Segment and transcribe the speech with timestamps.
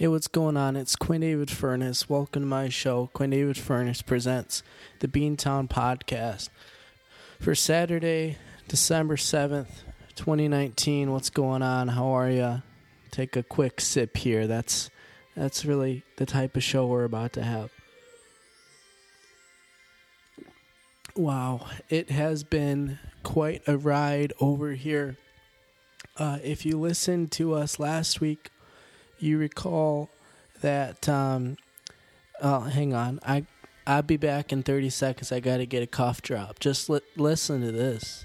[0.00, 0.76] Hey, what's going on?
[0.76, 2.08] It's Quinn David Furness.
[2.08, 3.10] Welcome to my show.
[3.12, 4.62] Quinn David Furness presents
[5.00, 6.48] the Beantown Podcast
[7.38, 9.82] for Saturday, December 7th,
[10.14, 11.12] 2019.
[11.12, 11.88] What's going on?
[11.88, 12.62] How are you?
[13.10, 14.46] Take a quick sip here.
[14.46, 14.88] That's
[15.36, 17.70] that's really the type of show we're about to have.
[21.14, 25.18] Wow, it has been quite a ride over here.
[26.16, 28.50] Uh, if you listened to us last week,
[29.22, 30.10] you recall
[30.60, 31.08] that.
[31.08, 31.56] Um,
[32.42, 33.44] oh, hang on, I
[33.86, 35.32] I'll be back in thirty seconds.
[35.32, 36.58] I got to get a cough drop.
[36.60, 38.24] Just li- listen to this.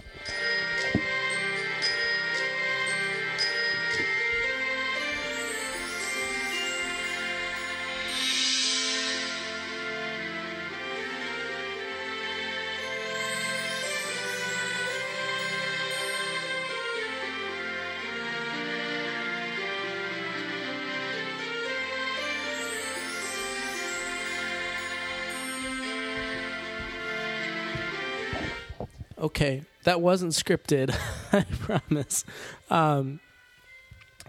[29.45, 30.95] Okay, that wasn't scripted.
[31.31, 32.25] I promise.
[32.71, 33.19] Um,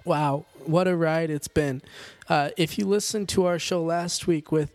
[0.04, 1.80] wow, what a ride it's been.
[2.28, 4.72] Uh, if you listened to our show last week with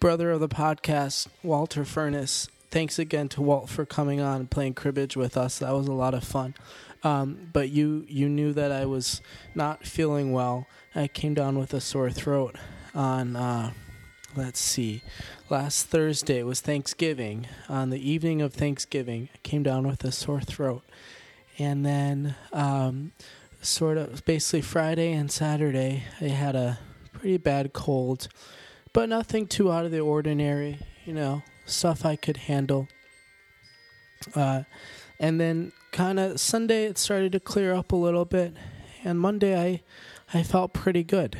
[0.00, 4.74] brother of the podcast, Walter Furness, thanks again to Walt for coming on and playing
[4.74, 5.60] cribbage with us.
[5.60, 6.56] That was a lot of fun.
[7.04, 9.22] Um, but you you knew that I was
[9.54, 10.66] not feeling well.
[10.92, 12.56] I came down with a sore throat
[12.96, 13.36] on.
[13.36, 13.70] Uh,
[14.36, 15.02] let's see,
[15.48, 17.46] last Thursday was Thanksgiving.
[17.68, 20.82] On the evening of Thanksgiving, I came down with a sore throat.
[21.58, 23.12] And then, um,
[23.60, 26.78] sort of, basically Friday and Saturday, I had a
[27.12, 28.28] pretty bad cold,
[28.92, 32.88] but nothing too out of the ordinary, you know, stuff I could handle.
[34.34, 34.62] Uh,
[35.18, 38.54] and then, kind of Sunday, it started to clear up a little bit.
[39.04, 39.82] And Monday, I,
[40.32, 41.36] I felt pretty good.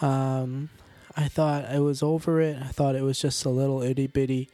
[0.00, 0.70] Um,
[1.16, 2.56] I thought I was over it.
[2.60, 4.48] I thought it was just a little itty bitty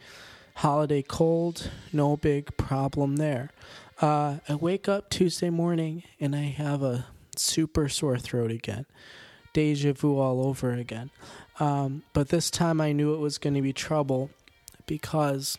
[0.57, 1.71] holiday cold.
[1.93, 3.51] No big problem there.
[4.01, 7.07] Uh, I wake up Tuesday morning and I have a
[7.37, 8.87] super sore throat again.
[9.53, 11.11] Deja vu all over again.
[11.61, 14.31] Um, but this time I knew it was going to be trouble
[14.87, 15.59] because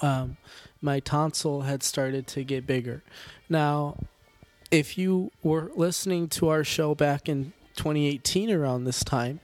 [0.00, 0.36] um,
[0.80, 3.02] my tonsil had started to get bigger.
[3.48, 3.98] Now,
[4.70, 9.40] if you were listening to our show back in 2018 around this time,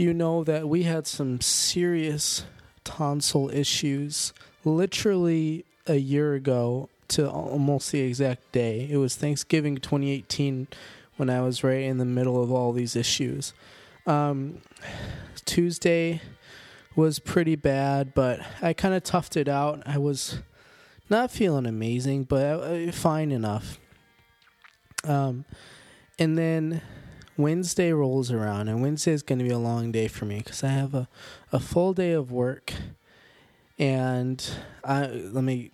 [0.00, 2.44] you know that we had some serious
[2.84, 4.32] tonsil issues
[4.64, 8.88] literally a year ago to almost the exact day.
[8.90, 10.68] It was Thanksgiving 2018
[11.18, 13.52] when I was right in the middle of all these issues.
[14.06, 14.62] Um,
[15.44, 16.22] Tuesday
[16.96, 19.82] was pretty bad, but I kind of toughed it out.
[19.84, 20.38] I was
[21.10, 23.78] not feeling amazing, but uh, fine enough.
[25.04, 25.44] Um,
[26.18, 26.80] and then
[27.42, 30.62] Wednesday rolls around, and Wednesday is going to be a long day for me because
[30.64, 31.08] I have a,
[31.52, 32.72] a full day of work.
[33.78, 34.46] And
[34.84, 35.70] I, let me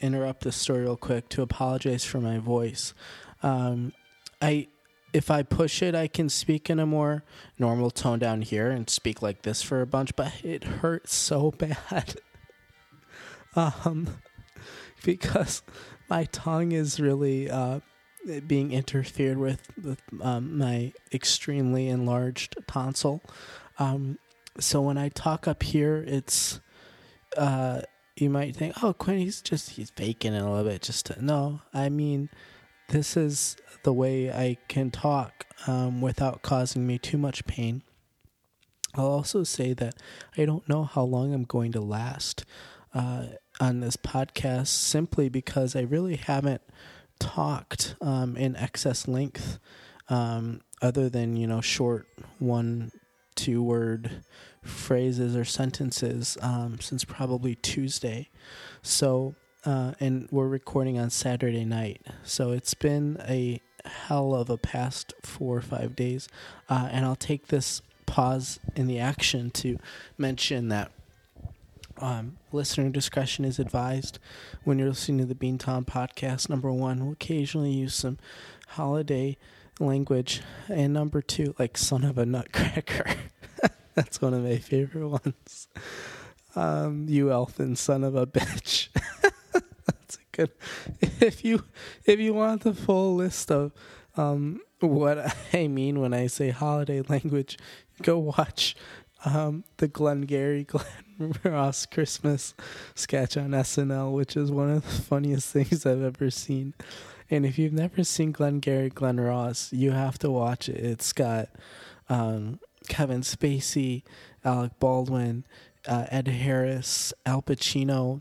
[0.00, 2.94] interrupt the story real quick to apologize for my voice.
[3.42, 3.92] Um,
[4.40, 4.68] I
[5.12, 7.22] if I push it, I can speak in a more
[7.58, 11.50] normal tone down here and speak like this for a bunch, but it hurts so
[11.58, 12.16] bad.
[13.54, 14.16] um,
[15.04, 15.62] because
[16.08, 17.80] my tongue is really uh,
[18.46, 23.22] being interfered with with um, my extremely enlarged tonsil.
[23.78, 24.18] Um,
[24.58, 26.60] so when I talk up here, it's
[27.36, 27.82] uh,
[28.16, 30.82] you might think, oh, Quinn, he's just he's faking it a little bit.
[30.82, 32.28] Just to, no, I mean,
[32.88, 37.82] this is the way I can talk um, without causing me too much pain.
[38.94, 39.94] I'll also say that
[40.36, 42.44] I don't know how long I'm going to last
[42.94, 43.26] uh,
[43.58, 46.60] on this podcast simply because I really haven't
[47.22, 49.58] talked um, in excess length,
[50.08, 52.06] um, other than you know short
[52.38, 52.90] one,
[53.34, 54.24] two word
[54.62, 58.28] phrases or sentences um, since probably Tuesday.
[58.82, 59.34] So,
[59.64, 65.14] uh, and we're recording on Saturday night, so it's been a hell of a past
[65.22, 66.28] four or five days,
[66.68, 69.78] uh, and I'll take this pause in the action to
[70.18, 70.90] mention that
[71.98, 74.18] um, listener discretion is advised
[74.64, 76.48] when you're listening to the Beantown podcast.
[76.48, 78.18] Number one, we'll occasionally use some
[78.68, 79.36] holiday
[79.80, 80.42] language.
[80.68, 83.06] And number two, like son of a nutcracker.
[83.94, 85.68] That's one of my favorite ones.
[86.54, 88.88] Um, you elfin son of a bitch.
[89.52, 90.50] That's a good.
[91.20, 91.64] If you
[92.04, 93.72] if you want the full list of
[94.16, 97.58] um, what I mean when I say holiday language,
[98.02, 98.76] go watch
[99.24, 100.64] um, the Glengarry
[101.18, 102.54] Glen Ross Christmas
[102.94, 106.74] sketch on SNL, which is one of the funniest things I've ever seen.
[107.30, 110.76] And if you've never seen Glengarry Glen Ross, you have to watch it.
[110.76, 111.48] It's got
[112.08, 112.58] um,
[112.88, 114.02] Kevin Spacey,
[114.44, 115.44] Alec Baldwin,
[115.86, 118.20] uh, Ed Harris, Al Pacino.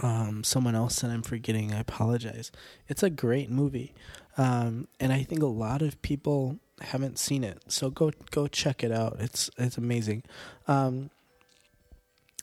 [0.00, 1.72] Um, someone else that I'm forgetting.
[1.72, 2.50] I apologize.
[2.88, 3.94] It's a great movie,
[4.36, 7.62] um, and I think a lot of people haven't seen it.
[7.68, 9.16] So go go check it out.
[9.20, 10.22] It's it's amazing.
[10.66, 11.10] Um,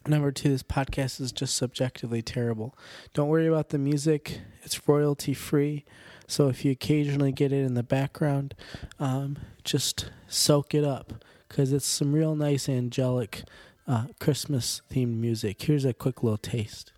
[0.08, 2.76] number two, this podcast is just subjectively terrible.
[3.14, 4.40] Don't worry about the music.
[4.64, 5.86] It's royalty free.
[6.28, 8.56] So if you occasionally get it in the background,
[9.00, 13.44] um, just soak it up because it's some real nice angelic
[13.86, 15.62] uh, Christmas themed music.
[15.62, 16.94] Here's a quick little taste.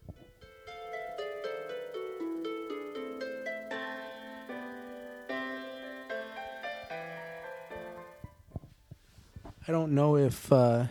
[9.65, 10.87] I don't know if uh,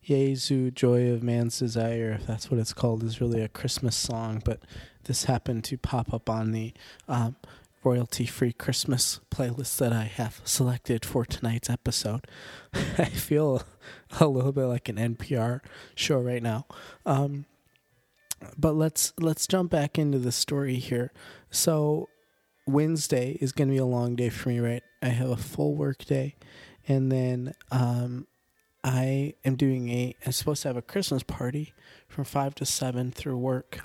[0.00, 4.40] Jesu, Joy of Man's Desire, if that's what it's called, is really a Christmas song,
[4.44, 4.60] but
[5.04, 6.72] this happened to pop up on the
[7.08, 7.34] um,
[7.82, 12.28] royalty free Christmas playlist that I have selected for tonight's episode.
[12.74, 13.64] I feel
[14.20, 15.60] a little bit like an NPR
[15.96, 16.66] show right now.
[17.04, 17.44] Um,
[18.56, 21.12] but let's let's jump back into the story here.
[21.50, 22.08] So
[22.68, 24.82] Wednesday is going to be a long day for me, right?
[25.02, 26.36] I have a full work day
[26.86, 28.26] and then um,
[28.82, 30.14] I am doing a.
[30.24, 31.72] I'm supposed to have a Christmas party
[32.08, 33.80] from five to seven through work,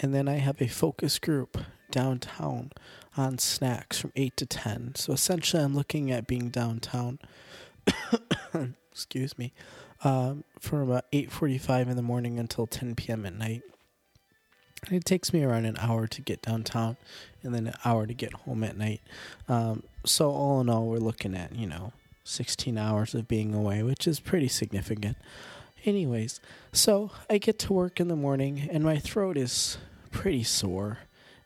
[0.00, 1.58] and then I have a focus group
[1.90, 2.72] downtown
[3.16, 4.94] on snacks from eight to ten.
[4.94, 7.18] So essentially, I'm looking at being downtown.
[8.92, 9.52] excuse me,
[10.04, 13.26] um, from about eight forty-five in the morning until ten p.m.
[13.26, 13.62] at night.
[14.90, 16.96] It takes me around an hour to get downtown,
[17.42, 19.00] and then an hour to get home at night.
[19.48, 21.92] Um, so all in all, we're looking at you know
[22.28, 25.16] 16 hours of being away, which is pretty significant.
[25.84, 26.40] Anyways,
[26.72, 29.78] so I get to work in the morning and my throat is
[30.10, 30.98] pretty sore.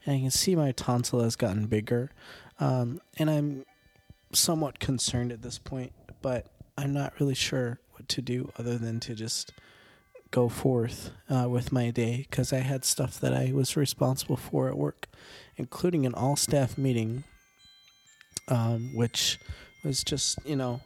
[0.05, 2.11] And I can see my tonsil has gotten bigger.
[2.59, 3.65] Um, and I'm
[4.33, 6.47] somewhat concerned at this point, but
[6.77, 9.53] I'm not really sure what to do other than to just
[10.33, 14.69] go forth uh, with my day because I had stuff that I was responsible for
[14.69, 15.07] at work,
[15.57, 17.23] including an all staff meeting,
[18.49, 19.39] um, which
[19.85, 20.81] was just, you know,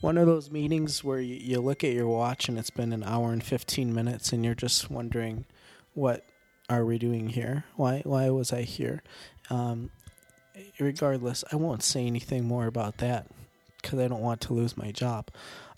[0.00, 3.02] one of those meetings where you, you look at your watch and it's been an
[3.02, 5.46] hour and 15 minutes and you're just wondering,
[5.94, 6.24] what
[6.68, 7.64] are we doing here?
[7.76, 9.02] Why, why was I here?
[9.48, 9.90] Um,
[10.78, 13.28] regardless, I won't say anything more about that
[13.80, 15.30] because I don't want to lose my job.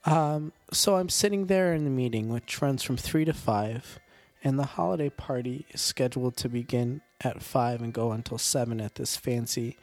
[0.07, 3.99] Um, so I'm sitting there in the meeting, which runs from 3 to 5,
[4.45, 8.95] and the holiday party is scheduled to begin at 5 and go until 7 at
[8.95, 9.77] this fancy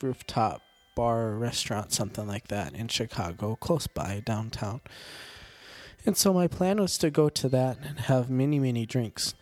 [0.00, 0.62] rooftop
[0.94, 4.80] bar or restaurant, something like that, in Chicago, close by downtown.
[6.06, 9.34] And so my plan was to go to that and have many, many drinks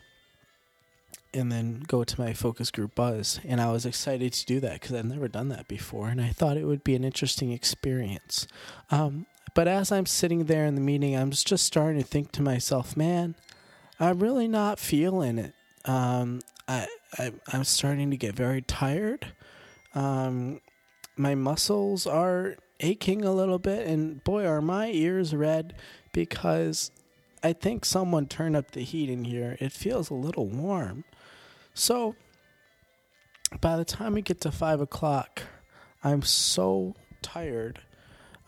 [1.32, 3.40] and then go to my focus group buzz.
[3.44, 6.08] And I was excited to do that because I've never done that before.
[6.08, 8.46] And I thought it would be an interesting experience.
[8.90, 12.42] Um, but as I'm sitting there in the meeting, I'm just starting to think to
[12.42, 13.36] myself, man,
[14.00, 15.54] I'm really not feeling it.
[15.84, 19.32] Um, I, I, am starting to get very tired.
[19.94, 20.60] Um,
[21.16, 25.74] my muscles are aching a little bit, and boy, are my ears red
[26.12, 26.90] because
[27.42, 29.56] I think someone turned up the heat in here.
[29.60, 31.04] It feels a little warm.
[31.74, 32.16] So,
[33.60, 35.42] by the time we get to five o'clock,
[36.02, 37.80] I'm so tired.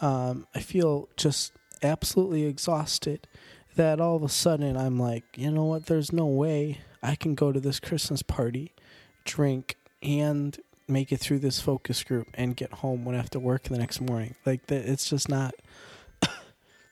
[0.00, 3.26] Um, I feel just absolutely exhausted
[3.76, 5.86] that all of a sudden I'm like, you know what?
[5.86, 8.72] There's no way I can go to this Christmas party,
[9.24, 13.40] drink, and make it through this focus group and get home when I have to
[13.40, 14.34] work the next morning.
[14.44, 15.54] Like that, it's just not.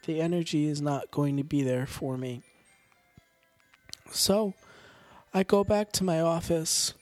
[0.06, 2.42] the energy is not going to be there for me.
[4.10, 4.54] So,
[5.32, 6.94] I go back to my office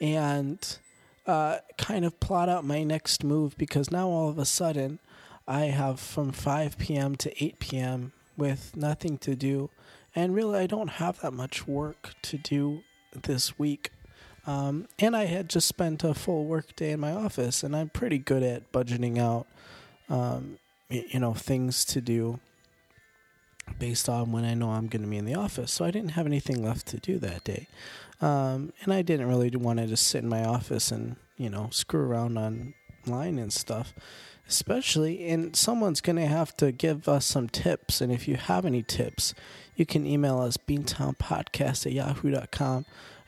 [0.00, 0.78] and
[1.26, 4.98] uh, kind of plot out my next move because now all of a sudden
[5.46, 7.16] I have from 5 p.m.
[7.16, 8.12] to 8 p.m.
[8.36, 9.70] with nothing to do.
[10.14, 13.90] And really, I don't have that much work to do this week.
[14.46, 17.88] Um, and I had just spent a full work day in my office, and I'm
[17.88, 19.46] pretty good at budgeting out,
[20.08, 22.38] um, you know, things to do
[23.78, 25.72] based on when I know I'm going to be in the office.
[25.72, 27.66] So I didn't have anything left to do that day.
[28.20, 31.68] Um, and I didn't really want to just sit in my office and, you know,
[31.70, 33.92] screw around online and stuff.
[34.48, 38.00] Especially, and someone's going to have to give us some tips.
[38.00, 39.34] And if you have any tips,
[39.74, 42.86] you can email us beantownpodcast at yahoo.com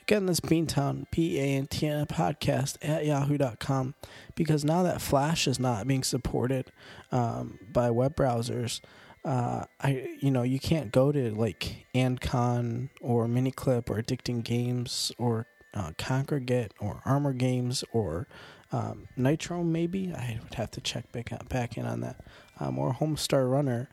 [0.08, 3.94] Again, this Beantown, B A N T N podcast at yahoo.com
[4.34, 6.72] because now that Flash is not being supported
[7.12, 8.80] um, by web browsers,
[9.22, 15.12] uh, I you know you can't go to like AndCon or Miniclip or Addicting Games
[15.18, 18.26] or uh, Kongregate or Armor Games or
[18.72, 22.16] um, Nitro, maybe I would have to check back back in on that,
[22.60, 23.88] um, or Homestar Runner,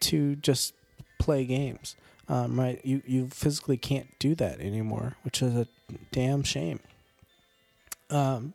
[0.00, 0.74] to just
[1.18, 1.96] play games.
[2.28, 5.66] Um, right, you you physically can't do that anymore, which is a
[6.10, 6.80] damn shame.
[8.10, 8.54] Um,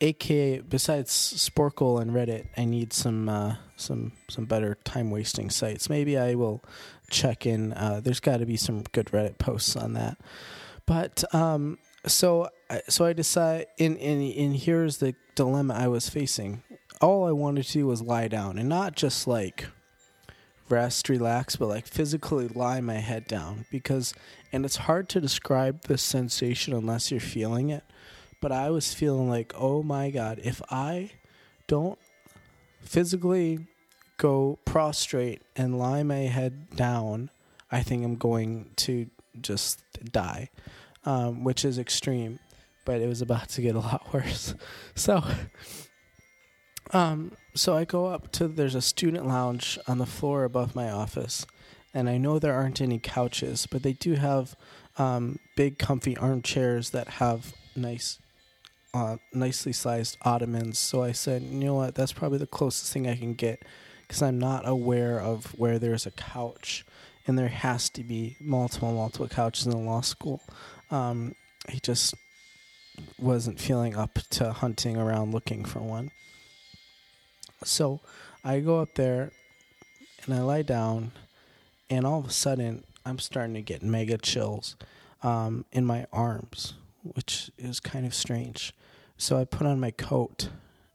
[0.00, 5.90] aka besides Sporcle and Reddit, I need some uh, some some better time wasting sites.
[5.90, 6.62] Maybe I will
[7.10, 7.72] check in.
[7.72, 10.18] Uh, there's got to be some good Reddit posts on that.
[10.86, 12.48] But um, so
[12.88, 13.66] so I decide.
[13.78, 16.62] In in in here's the dilemma I was facing.
[17.00, 19.66] All I wanted to do was lie down and not just like
[20.68, 24.14] rest, relax, but like physically lie my head down because,
[24.52, 27.84] and it's hard to describe this sensation unless you're feeling it
[28.44, 31.12] but I was feeling like, oh my God, if I
[31.66, 31.98] don't
[32.82, 33.66] physically
[34.18, 37.30] go prostrate and lie my head down,
[37.72, 39.08] I think I'm going to
[39.40, 39.80] just
[40.12, 40.50] die,
[41.06, 42.38] um, which is extreme.
[42.84, 44.54] But it was about to get a lot worse.
[44.94, 45.22] So,
[46.92, 50.90] um, so I go up to there's a student lounge on the floor above my
[50.90, 51.46] office,
[51.92, 54.56] and I know there aren't any couches, but they do have
[54.98, 58.18] um, big, comfy armchairs that have nice
[58.94, 60.78] uh, nicely sized ottomans.
[60.78, 63.62] So I said, you know what, that's probably the closest thing I can get
[64.02, 66.84] because I'm not aware of where there's a couch,
[67.26, 70.40] and there has to be multiple, multiple couches in the law school.
[70.90, 71.34] Um,
[71.68, 72.14] he just
[73.18, 76.10] wasn't feeling up to hunting around looking for one.
[77.64, 78.00] So
[78.44, 79.32] I go up there
[80.24, 81.12] and I lie down,
[81.90, 84.76] and all of a sudden I'm starting to get mega chills
[85.22, 88.72] um, in my arms, which is kind of strange.
[89.16, 90.48] So I put on my coat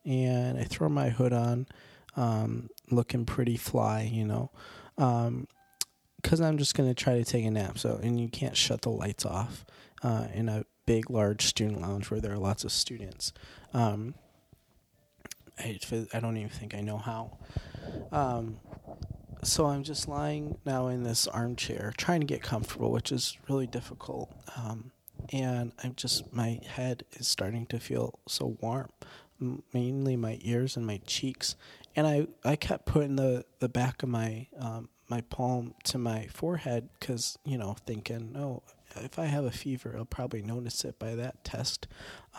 [0.06, 1.68] and I throw my hood on,
[2.16, 4.50] um, looking pretty fly, you know,
[4.96, 7.78] because um, I'm just going to try to take a nap.
[7.78, 9.66] So, and you can't shut the lights off
[10.04, 13.32] uh, in a big, large student lounge where there are lots of students.
[13.76, 14.16] Um,
[15.60, 15.78] I,
[16.12, 17.38] I don't even think I know how.
[18.12, 18.58] Um,
[19.44, 23.68] so I'm just lying now in this armchair, trying to get comfortable, which is really
[23.68, 24.34] difficult.
[24.58, 24.92] Um,
[25.32, 28.90] and I'm just my head is starting to feel so warm,
[29.72, 31.56] mainly my ears and my cheeks.
[31.96, 36.26] And I I kept putting the the back of my um, my palm to my
[36.34, 38.64] forehead because you know thinking oh
[38.98, 41.88] if I have a fever I'll probably notice it by that test.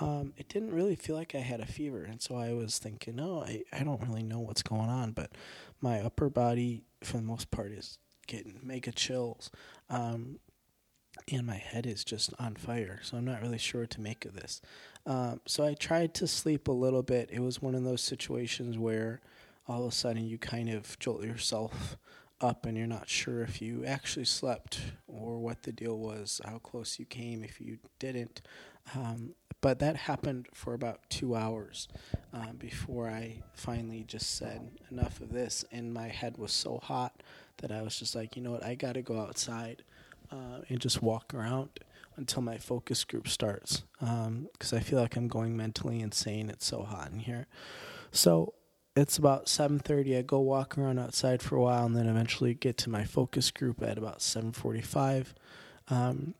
[0.00, 3.20] Um, it didn't really feel like I had a fever, and so I was thinking
[3.20, 5.32] oh I I don't really know what's going on, but
[5.80, 9.50] my upper body for the most part is getting mega chills.
[9.88, 10.38] Um,
[11.30, 13.00] and my head is just on fire.
[13.02, 14.60] So I'm not really sure what to make of this.
[15.06, 17.30] Um, so I tried to sleep a little bit.
[17.32, 19.20] It was one of those situations where
[19.66, 21.96] all of a sudden you kind of jolt yourself
[22.40, 26.58] up and you're not sure if you actually slept or what the deal was, how
[26.58, 28.42] close you came if you didn't.
[28.94, 31.86] Um, but that happened for about two hours
[32.32, 35.64] um, before I finally just said enough of this.
[35.70, 37.22] And my head was so hot
[37.58, 39.82] that I was just like, you know what, I got to go outside
[40.32, 41.80] uh, and just walk around
[42.16, 46.48] until my focus group starts because um, I feel like I'm going mentally insane.
[46.48, 47.46] It's so hot in here.
[48.12, 48.54] So
[49.00, 50.16] it's about 7:30.
[50.16, 53.50] I go walk around outside for a while, and then eventually get to my focus
[53.50, 55.34] group at about 7:45.
[55.88, 56.34] Um,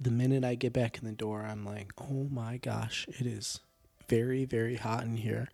[0.00, 3.60] the minute I get back in the door, I'm like, "Oh my gosh, it is
[4.08, 5.48] very, very hot in here."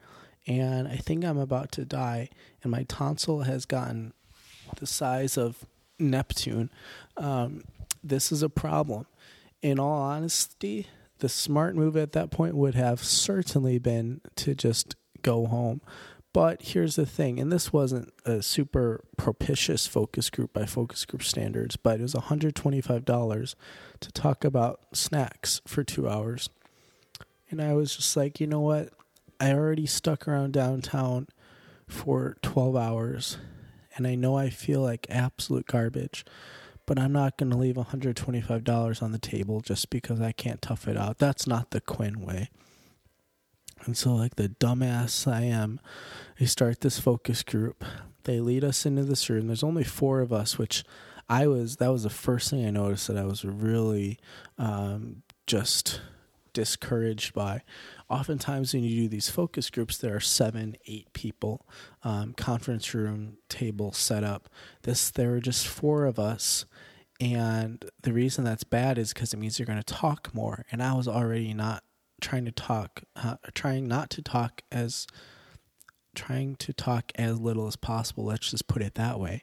[0.47, 2.31] And I think I'm about to die,
[2.63, 4.15] and my tonsil has gotten
[4.77, 5.67] the size of
[6.01, 6.71] Neptune,
[7.17, 7.65] um,
[8.03, 9.07] this is a problem.
[9.63, 10.87] In all honesty,
[11.19, 15.81] the smart move at that point would have certainly been to just go home.
[16.33, 21.25] But here's the thing, and this wasn't a super propitious focus group by focus group
[21.25, 23.55] standards, but it was $125
[24.01, 26.49] to talk about snacks for two hours.
[27.51, 28.91] And I was just like, you know what?
[29.41, 31.27] I already stuck around downtown
[31.89, 33.39] for 12 hours
[33.97, 36.25] and I know I feel like absolute garbage,
[36.87, 40.89] but I'm not going to leave $125 on the table just because I can't tough
[40.89, 41.19] it out.
[41.19, 42.51] That's not the Quinn way.
[43.85, 45.81] And so, like the dumbass I am,
[46.41, 47.85] I start this focus group.
[48.25, 49.47] They lead us into this room.
[49.47, 50.85] There's only four of us, which
[51.29, 54.19] I was, that was the first thing I noticed that I was really
[54.59, 56.01] um, just
[56.53, 57.63] discouraged by.
[58.09, 61.67] Oftentimes, when you do these focus groups, there are seven, eight people,
[62.03, 64.49] um, conference room table set up.
[64.83, 66.67] This there are just four of us,
[67.21, 70.67] and the reason that's bad is because it means you're going to talk more.
[70.73, 71.85] And I was already not
[72.21, 75.07] trying to talk, uh, trying not to talk as,
[76.15, 78.25] trying to talk as little as possible.
[78.25, 79.43] Let's just put it that way.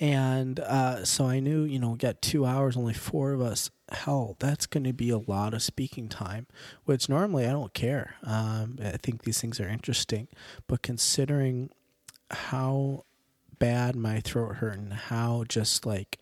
[0.00, 3.70] And uh, so I knew, you know, got two hours, only four of us.
[3.90, 6.46] Hell, that's going to be a lot of speaking time,
[6.84, 8.16] which normally I don't care.
[8.24, 10.26] Um, I think these things are interesting.
[10.66, 11.70] But considering
[12.30, 13.04] how
[13.58, 16.18] bad my throat hurt and how just like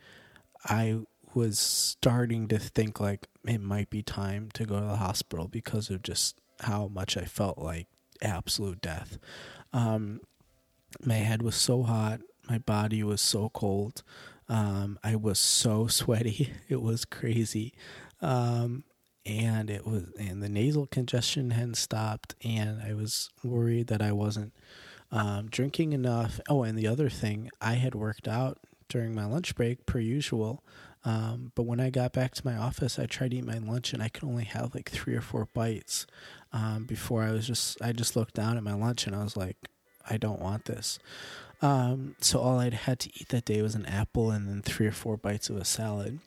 [0.67, 1.01] I
[1.35, 5.91] was starting to think like it might be time to go to the hospital because
[5.91, 7.89] of just how much I felt like
[8.21, 9.19] absolute death.
[9.73, 10.21] Um,
[11.05, 14.03] my head was so hot, my body was so cold.
[14.49, 16.53] Um, I was so sweaty.
[16.69, 17.73] It was crazy.
[18.21, 18.85] Um,
[19.25, 24.11] and it was and the nasal congestion hadn't stopped and I was worried that I
[24.11, 24.53] wasn't
[25.13, 26.41] um, drinking enough.
[26.49, 28.59] Oh, and the other thing, I had worked out
[28.89, 30.65] during my lunch break per usual.
[31.05, 33.93] Um, but when I got back to my office, I tried to eat my lunch
[33.93, 36.07] and I could only have like three or four bites
[36.53, 39.37] um, before I was just, I just looked down at my lunch and I was
[39.37, 39.57] like,
[40.09, 40.99] I don't want this.
[41.61, 44.87] Um, so all I'd had to eat that day was an apple and then three
[44.87, 46.21] or four bites of a salad.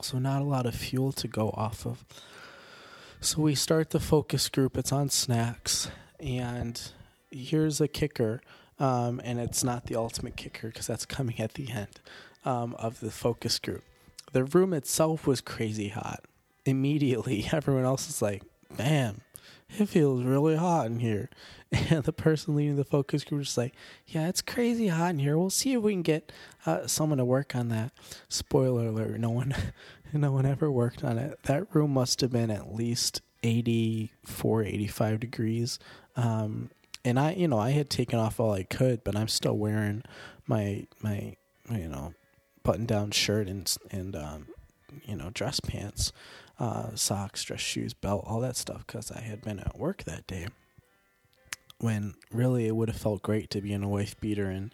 [0.00, 2.04] So not a lot of fuel to go off of.
[3.20, 4.76] So we start the focus group.
[4.76, 5.88] It's on snacks.
[6.18, 6.80] And
[7.30, 8.40] here's a kicker.
[8.80, 12.00] Um, and it's not the ultimate kicker because that's coming at the end
[12.44, 13.84] um, of the focus group.
[14.32, 16.24] The room itself was crazy hot.
[16.64, 18.42] Immediately, everyone else is like,
[18.76, 19.20] "Damn,
[19.78, 21.28] it feels really hot in here."
[21.88, 23.74] And the person leading the focus group is like,
[24.06, 25.38] "Yeah, it's crazy hot in here.
[25.38, 26.30] We'll see if we can get
[26.66, 27.92] uh, someone to work on that."
[28.28, 29.54] Spoiler alert: no one,
[30.12, 31.42] no one ever worked on it.
[31.44, 35.78] That room must have been at least 84, 85 degrees.
[36.16, 36.70] Um,
[37.04, 40.02] and I, you know, I had taken off all I could, but I'm still wearing
[40.46, 41.36] my my,
[41.70, 42.14] you know,
[42.62, 44.46] button down shirt and and um,
[45.04, 46.12] you know dress pants,
[46.58, 50.26] uh, socks, dress shoes, belt, all that stuff because I had been at work that
[50.26, 50.48] day.
[51.78, 54.72] When really it would have felt great to be in a wife beater and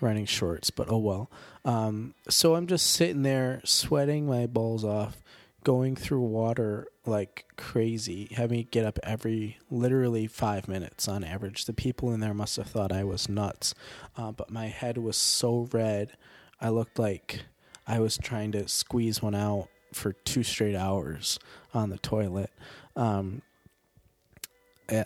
[0.00, 1.30] running shorts, but oh well.
[1.64, 5.22] Um, so I'm just sitting there sweating my balls off,
[5.62, 11.64] going through water like crazy, having to get up every literally five minutes on average.
[11.64, 13.74] The people in there must have thought I was nuts,
[14.16, 16.16] uh, but my head was so red
[16.60, 17.44] I looked like
[17.86, 21.38] I was trying to squeeze one out for two straight hours
[21.72, 22.50] on the toilet.
[22.96, 23.42] Um,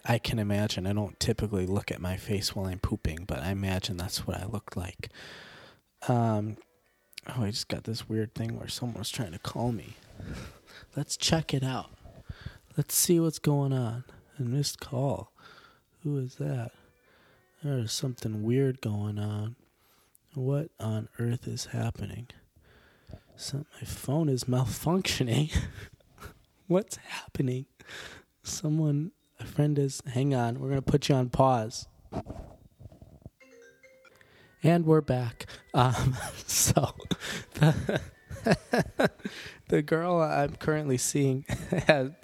[0.05, 0.87] I can imagine.
[0.87, 4.41] I don't typically look at my face while I'm pooping, but I imagine that's what
[4.41, 5.11] I looked like.
[6.09, 6.57] Um,
[7.29, 9.95] oh, I just got this weird thing where someone was trying to call me.
[10.97, 11.91] Let's check it out.
[12.77, 14.05] Let's see what's going on.
[14.39, 15.33] A missed call.
[16.03, 16.73] Who is that?
[17.63, 19.57] There's something weird going on.
[20.35, 22.29] What on earth is happening?
[23.37, 25.55] So my phone is malfunctioning.
[26.67, 27.67] What's happening?
[28.43, 30.01] Someone, a friend is.
[30.07, 31.87] Hang on, we're gonna put you on pause.
[34.63, 35.45] And we're back.
[35.75, 36.17] Um,
[36.47, 36.95] so
[37.55, 38.01] the,
[39.69, 41.45] the girl I'm currently seeing
[41.87, 42.17] had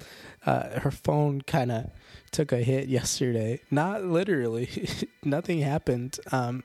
[0.47, 1.91] uh, her phone kind of
[2.31, 3.61] took a hit yesterday.
[3.71, 4.89] Not literally,
[5.23, 6.19] nothing happened.
[6.33, 6.65] Um,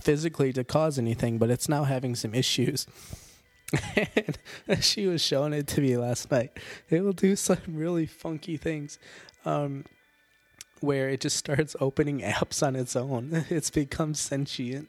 [0.00, 2.86] physically to cause anything, but it's now having some issues.
[4.66, 6.58] and she was showing it to me last night.
[6.88, 8.98] It will do some really funky things.
[9.44, 9.84] Um,
[10.80, 13.44] where it just starts opening apps on its own.
[13.50, 14.88] It's become sentient.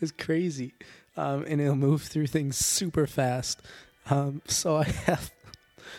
[0.00, 0.74] It's crazy.
[1.16, 3.60] Um, and it'll move through things super fast.
[4.10, 5.30] Um, so I have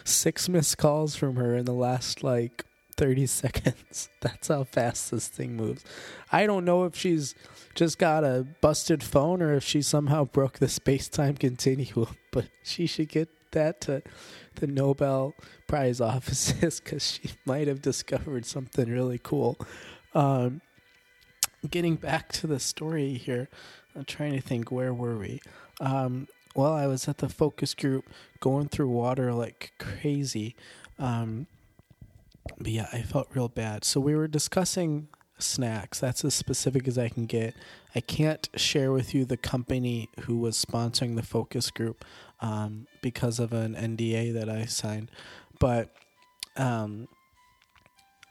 [0.04, 2.66] six missed calls from her in the last like
[2.98, 4.10] 30 seconds.
[4.22, 5.84] That's how fast this thing moves.
[6.32, 7.36] I don't know if she's
[7.74, 12.48] just got a busted phone or if she somehow broke the space time continuum, but
[12.64, 14.02] she should get that to
[14.56, 15.34] the Nobel
[15.68, 19.58] Prize offices because she might have discovered something really cool.
[20.14, 20.62] Um,
[21.70, 23.50] getting back to the story here,
[23.96, 25.42] I'm trying to think where were we?
[25.80, 28.06] Um, well, I was at the focus group
[28.40, 30.56] going through water like crazy.
[30.98, 31.48] Um,
[32.58, 33.84] but yeah, I felt real bad.
[33.84, 36.00] So we were discussing snacks.
[36.00, 37.56] That's as specific as I can get.
[37.94, 42.06] I can't share with you the company who was sponsoring the focus group
[42.42, 45.12] um, because of an NDA that I signed,
[45.60, 45.94] but
[46.56, 47.08] um,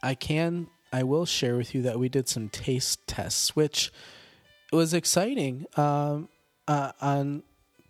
[0.03, 0.68] I can.
[0.92, 3.92] I will share with you that we did some taste tests, which
[4.72, 6.29] was exciting um,
[6.68, 7.42] uh, on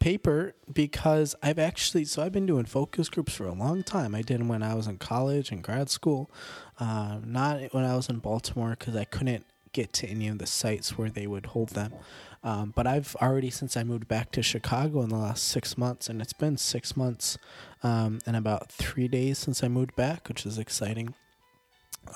[0.04, 4.14] paper because I've actually so I've been doing focus groups for a long time.
[4.14, 6.30] I did them when I was in college and grad school,
[6.78, 10.46] um, not when I was in Baltimore because I couldn't get to any of the
[10.46, 11.94] sites where they would hold them.
[12.42, 16.10] Um, but I've already since I moved back to Chicago in the last six months,
[16.10, 17.38] and it's been six months
[17.82, 21.14] um, and about three days since I moved back, which is exciting.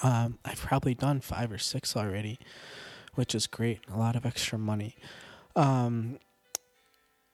[0.03, 2.39] Um, I've probably done five or six already,
[3.15, 3.81] which is great.
[3.91, 4.95] A lot of extra money.
[5.57, 6.19] Um,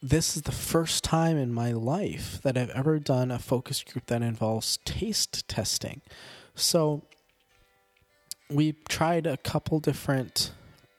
[0.05, 4.05] this is the first time in my life that I've ever done a focus group
[4.07, 6.03] that involves taste testing.
[6.55, 7.05] So
[8.51, 10.53] we tried a couple different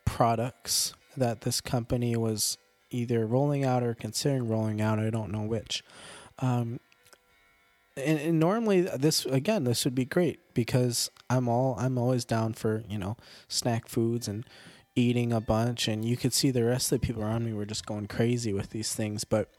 [0.06, 2.58] products that this company was
[2.90, 4.98] either rolling out or considering rolling out.
[4.98, 5.84] I don't know which.
[6.40, 6.80] Um,
[7.96, 12.54] and, and normally this again this would be great because I'm all I'm always down
[12.54, 14.46] for you know snack foods and
[14.96, 17.66] eating a bunch and you could see the rest of the people around me were
[17.66, 19.50] just going crazy with these things but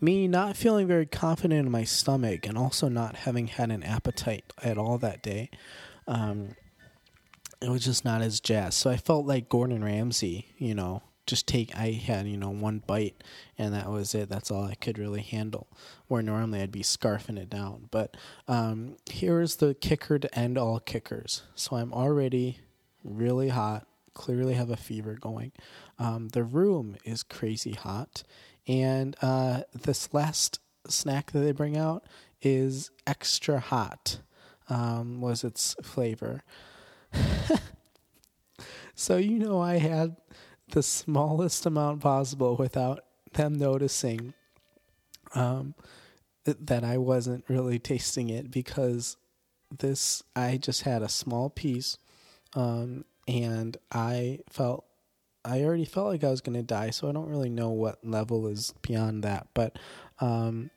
[0.00, 4.52] me not feeling very confident in my stomach and also not having had an appetite
[4.62, 5.50] at all that day
[6.06, 6.54] um,
[7.60, 8.74] it was just not as jazz.
[8.74, 12.82] So i felt like gordon ramsay you know just take i had you know one
[12.86, 13.22] bite
[13.58, 14.28] and that was it.
[14.30, 15.66] That's all i could really handle
[16.06, 17.88] where normally i'd be scarfing it down.
[17.90, 21.42] But um, here's the kicker to end all kickers.
[21.54, 22.60] So i'm already
[23.04, 23.86] really hot
[24.18, 25.52] clearly have a fever going.
[25.98, 28.22] Um, the room is crazy hot.
[28.66, 32.04] And uh, this last snack that they bring out
[32.42, 34.18] is extra hot
[34.68, 36.42] um, was its flavor.
[39.00, 40.16] So you know i had
[40.72, 43.04] the smallest amount possible without
[43.34, 44.34] them noticing
[45.36, 45.76] um,
[46.44, 49.16] that I wasn't really tasting it because
[49.78, 51.96] this I just had a small piece
[52.54, 54.84] um, and I felt
[55.44, 58.04] I already felt like I was going to die so I don't really know what
[58.04, 59.78] level is beyond that but
[60.20, 60.70] um,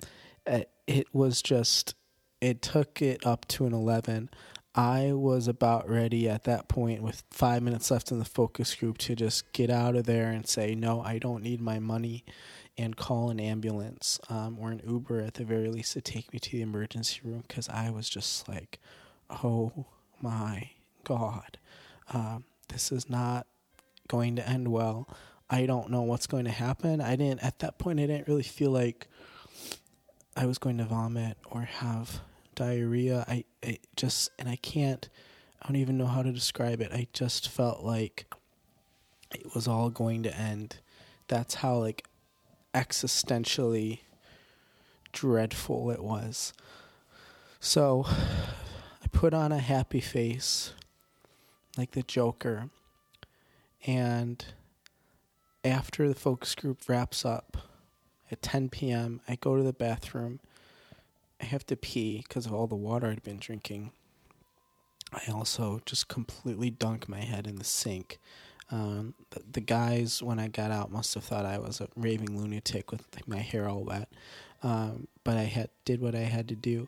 [0.46, 1.96] it, was just
[2.42, 4.30] it took it up to an 11
[4.74, 8.98] I was about ready at that point with five minutes left in the focus group
[9.00, 12.24] to just get out of there and say, no, I don't need my money
[12.78, 16.40] and call an ambulance um, or an Uber at the very least to take me
[16.40, 18.80] to the emergency room because I was just like,
[19.44, 19.88] oh
[20.22, 20.70] my
[21.04, 21.58] God,
[22.12, 23.48] um, this is not
[24.08, 25.08] going to end well.
[25.50, 27.02] I don't know what's going to happen.
[27.02, 29.08] I didn't, at that point, I didn't really feel like
[30.36, 32.22] I was going to vomit or have
[32.56, 33.26] diarrhea.
[33.28, 35.10] I, I just, and I can't,
[35.62, 36.92] I don't even know how to describe it.
[36.94, 38.34] I just felt like
[39.34, 40.78] it was all going to end.
[41.28, 42.06] That's how, like,
[42.74, 44.00] existentially
[45.12, 46.54] dreadful it was.
[47.60, 50.74] So I put on a happy face,
[51.78, 52.70] like the Joker,
[53.86, 54.44] and
[55.64, 57.58] after the focus group wraps up
[58.32, 60.40] at 10 p.m., I go to the bathroom
[61.42, 63.92] I have to pee because of all the water I'd been drinking.
[65.12, 68.20] I also just completely dunk my head in the sink.
[68.70, 72.40] Um, the, the, guys, when I got out, must have thought I was a raving
[72.40, 74.08] lunatic with my hair all wet.
[74.64, 76.88] Um, but I had did what I had to do.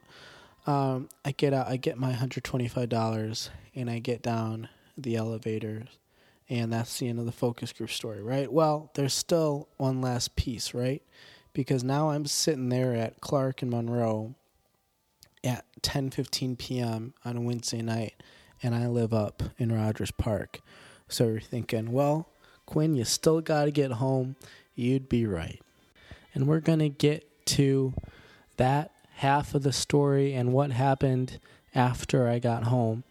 [0.66, 4.70] Um, I get out, I get my hundred twenty five dollars, and I get down
[4.98, 5.84] the elevator,
[6.50, 8.52] and that's the end of the focus group story, right?
[8.52, 11.02] Well, there's still one last piece, right?
[11.54, 14.36] Because now I'm sitting there at Clark and Monroe,
[15.44, 17.14] at 10:15 p.m.
[17.26, 18.14] on a Wednesday night,
[18.62, 20.62] and I live up in Rogers Park.
[21.08, 22.30] So you're thinking, well,
[22.66, 24.36] Quinn, you still got to get home.
[24.74, 25.62] You'd be right.
[26.34, 27.94] And we're to get to
[28.58, 31.40] that half of the story and what happened
[31.76, 33.04] after I got home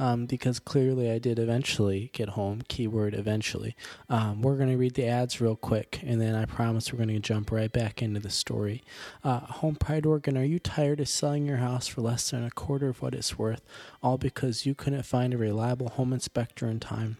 [0.00, 2.62] um, because clearly I did eventually get home.
[2.68, 3.76] Keyword eventually.
[4.08, 7.10] Um, we're going to read the ads real quick, and then I promise we're going
[7.10, 8.82] to jump right back into the story.
[9.22, 12.50] Uh, home Pride Oregon, are you tired of selling your house for less than a
[12.50, 13.62] quarter of what it's worth,
[14.02, 17.18] all because you couldn't find a reliable home inspector in time?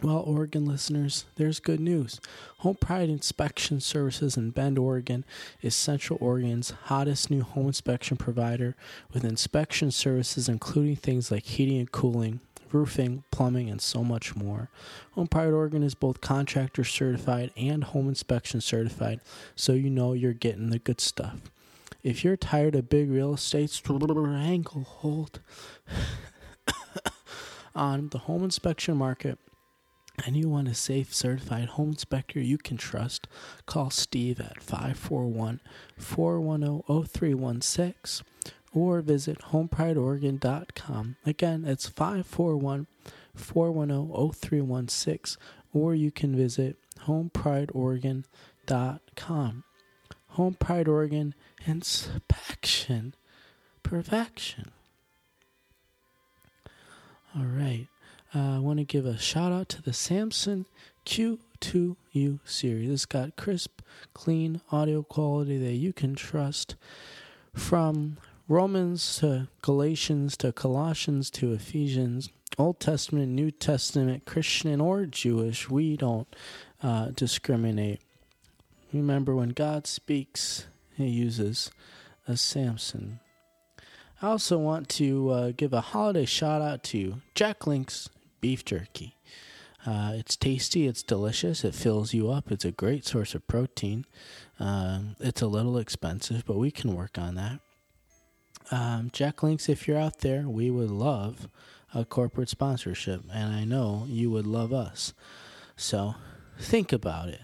[0.00, 2.20] Well, Oregon listeners, there's good news.
[2.58, 5.24] Home Pride Inspection Services in Bend, Oregon
[5.60, 8.76] is Central Oregon's hottest new home inspection provider
[9.12, 12.38] with inspection services including things like heating and cooling,
[12.70, 14.70] roofing, plumbing, and so much more.
[15.14, 19.20] Home Pride Oregon is both contractor certified and home inspection certified,
[19.56, 21.40] so you know you're getting the good stuff.
[22.04, 25.40] If you're tired of big real estate ankle hold
[27.74, 29.40] on the home inspection market,
[30.24, 33.26] and you want a safe certified home inspector you can trust,
[33.66, 35.60] call Steve at 541
[35.96, 38.26] 410 0316
[38.72, 41.16] or visit homeprideoregon.com.
[41.24, 42.86] Again, it's 541
[43.34, 45.40] 410 0316
[45.72, 46.76] or you can visit
[47.06, 49.64] homeprideoregon.com.
[50.32, 51.34] Home Pride Oregon
[51.66, 53.14] inspection
[53.88, 54.70] perfection.
[57.34, 57.88] All right.
[58.34, 60.66] Uh, I want to give a shout out to the Samson
[61.06, 62.90] Q2U series.
[62.90, 63.80] It's got crisp,
[64.12, 66.76] clean audio quality that you can trust
[67.54, 72.28] from Romans to Galatians to Colossians to Ephesians.
[72.58, 76.28] Old Testament, New Testament, Christian or Jewish, we don't
[76.82, 78.02] uh, discriminate.
[78.92, 81.70] Remember, when God speaks, He uses
[82.26, 83.20] a Samson.
[84.20, 88.10] I also want to uh, give a holiday shout out to Jack Link's
[88.40, 89.16] beef jerky.
[89.86, 94.04] Uh, it's tasty, it's delicious, it fills you up, it's a great source of protein.
[94.58, 97.60] Um, it's a little expensive, but we can work on that.
[98.70, 101.48] Um, Jack Links, if you're out there, we would love
[101.94, 105.14] a corporate sponsorship, and I know you would love us.
[105.76, 106.16] So
[106.58, 107.40] think about it.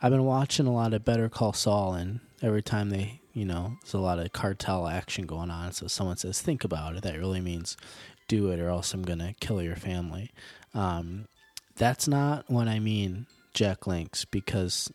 [0.00, 3.76] I've been watching a lot of Better Call Saul, and every time they, you know,
[3.82, 5.70] there's a lot of cartel action going on.
[5.72, 7.04] So someone says, think about it.
[7.04, 7.76] That really means
[8.32, 10.30] do it, or else I'm going to kill your family.
[10.72, 11.26] Um,
[11.76, 14.90] that's not what I mean, Jack Links, because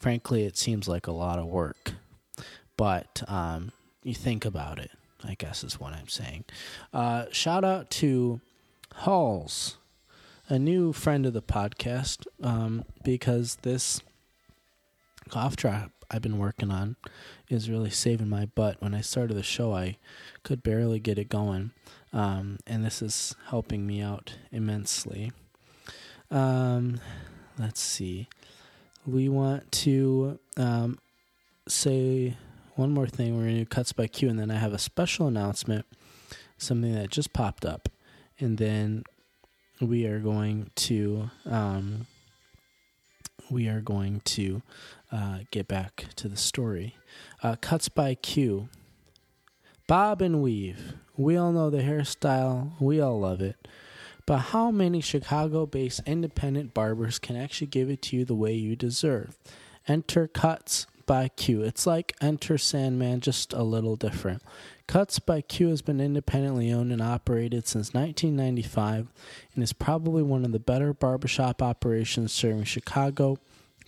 [0.00, 1.92] frankly, it seems like a lot of work.
[2.76, 3.70] But um,
[4.02, 4.90] you think about it,
[5.22, 6.46] I guess is what I'm saying.
[6.92, 8.40] Uh, shout out to
[8.96, 9.76] Halls,
[10.48, 14.00] a new friend of the podcast, um, because this
[15.28, 16.96] cough drop I've been working on
[17.48, 18.82] is really saving my butt.
[18.82, 19.96] When I started the show, I
[20.42, 21.70] could barely get it going,
[22.12, 25.32] um, and this is helping me out immensely.
[26.30, 27.00] Um,
[27.58, 28.28] let's see.
[29.06, 30.98] We want to um,
[31.66, 32.36] say
[32.74, 33.36] one more thing.
[33.36, 35.86] We're going to do cuts by Q, and then I have a special announcement,
[36.58, 37.88] something that just popped up,
[38.38, 39.04] and then
[39.80, 42.06] we are going to um,
[43.50, 44.62] we are going to
[45.10, 46.96] uh, get back to the story.
[47.42, 48.68] Uh, cuts by Q.
[49.86, 50.94] Bob and weave.
[51.20, 52.70] We all know the hairstyle.
[52.80, 53.68] We all love it.
[54.24, 58.54] But how many Chicago based independent barbers can actually give it to you the way
[58.54, 59.36] you deserve?
[59.86, 61.62] Enter Cuts by Q.
[61.62, 64.42] It's like Enter Sandman, just a little different.
[64.86, 69.08] Cuts by Q has been independently owned and operated since 1995
[69.54, 73.36] and is probably one of the better barbershop operations serving Chicago,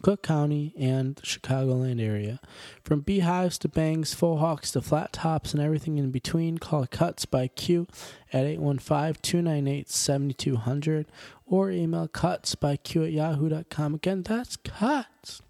[0.02, 2.40] Cook County, and the Chicagoland area.
[2.84, 7.24] From beehives to bangs, faux hawks to flat tops, and everything in between, call Cuts
[7.24, 7.86] by Q
[8.32, 11.06] at 815 298 7200
[11.46, 13.94] or email Cuts by Q at yahoo.com.
[13.94, 15.42] Again, that's cuts.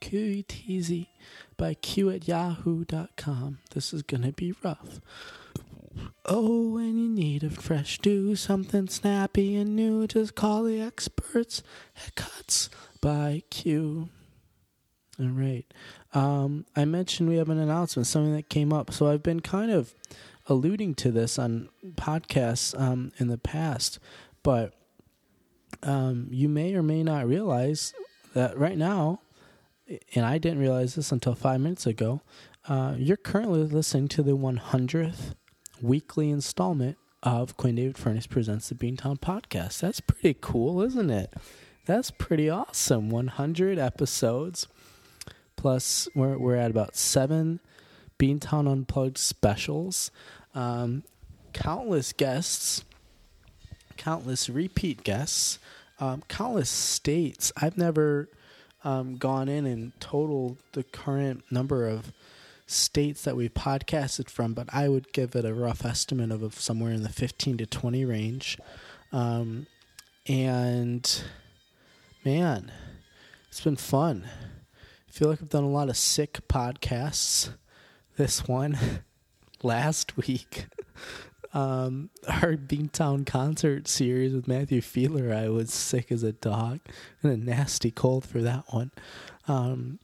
[0.00, 1.08] Q-E-T-Z
[1.56, 3.58] by Q at yahoo.com.
[3.74, 5.00] This is going to be rough.
[6.32, 11.60] Oh, when you need a fresh do, something snappy and new, just call the experts
[12.06, 14.10] at Cuts by Q.
[15.18, 15.64] All right.
[16.14, 18.92] Um, I mentioned we have an announcement, something that came up.
[18.92, 19.92] So I've been kind of
[20.46, 23.98] alluding to this on podcasts um, in the past,
[24.44, 24.72] but
[25.82, 27.92] um, you may or may not realize
[28.34, 29.18] that right now,
[30.14, 32.20] and I didn't realize this until five minutes ago,
[32.68, 35.34] uh, you're currently listening to the 100th
[35.82, 39.80] weekly installment of Quinn David Furness Presents the Beantown Podcast.
[39.80, 41.34] That's pretty cool, isn't it?
[41.86, 43.10] That's pretty awesome.
[43.10, 44.66] 100 episodes.
[45.56, 47.60] Plus, we're, we're at about seven
[48.18, 50.10] Beantown Unplugged specials.
[50.54, 51.04] Um,
[51.52, 52.84] countless guests,
[53.96, 55.58] countless repeat guests,
[55.98, 57.52] um, countless states.
[57.56, 58.28] I've never
[58.84, 62.12] um, gone in and totaled the current number of
[62.70, 66.54] states that we've podcasted from, but I would give it a rough estimate of, of
[66.54, 68.58] somewhere in the 15 to 20 range.
[69.12, 69.66] Um,
[70.26, 71.22] and
[72.24, 72.70] man,
[73.48, 74.24] it's been fun.
[75.08, 77.50] I feel like I've done a lot of sick podcasts.
[78.16, 78.78] This one
[79.62, 80.66] last week,
[81.54, 86.80] um, our Beantown concert series with Matthew Feeler, I was sick as a dog
[87.22, 88.92] and a nasty cold for that one.
[89.48, 89.98] Um,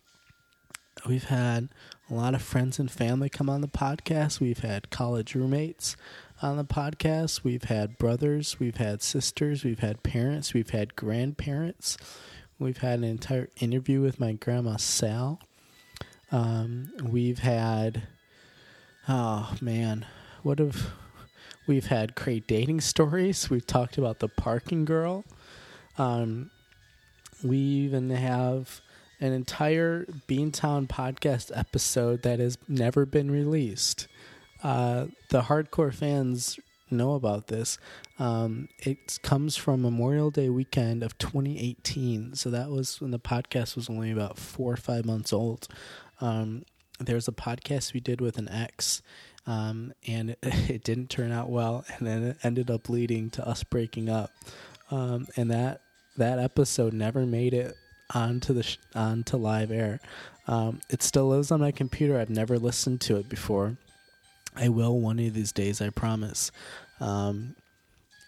[1.07, 1.69] we've had
[2.11, 4.41] a lot of friends and family come on the podcast.
[4.41, 5.97] We've had college roommates
[6.43, 7.43] on the podcast.
[7.45, 8.59] We've had brothers.
[8.59, 9.65] We've had sisters.
[9.65, 10.55] We've had parents.
[10.55, 11.97] We've had grandparents.
[12.59, 15.41] We've had an entire interview with my grandma Sal.
[16.33, 18.03] Um, we've had,
[19.09, 20.07] oh man,
[20.43, 20.91] what have
[21.67, 23.51] we've had great dating stories.
[23.51, 25.25] We've talked about the parking girl.
[25.99, 26.51] Um,
[27.43, 28.81] we even have
[29.21, 34.09] an entire Beantown podcast episode that has never been released.
[34.63, 36.59] Uh, the hardcore fans
[36.91, 37.79] know about this.
[38.19, 42.35] Um, it comes from Memorial Day weekend of 2018.
[42.35, 45.69] So that was when the podcast was only about four or five months old.
[46.21, 46.65] Um,
[46.99, 49.03] there's a podcast we did with an ex,
[49.47, 53.47] um, and it, it, didn't turn out well, and then it ended up leading to
[53.47, 54.31] us breaking up.
[54.91, 55.83] Um, and that
[56.17, 57.77] that episode never made it
[58.15, 60.01] onto the sh- onto live air.
[60.49, 62.19] Um, it still lives on my computer.
[62.19, 63.77] I've never listened to it before.
[64.55, 66.51] I will one of these days, I promise.
[67.01, 67.57] Um,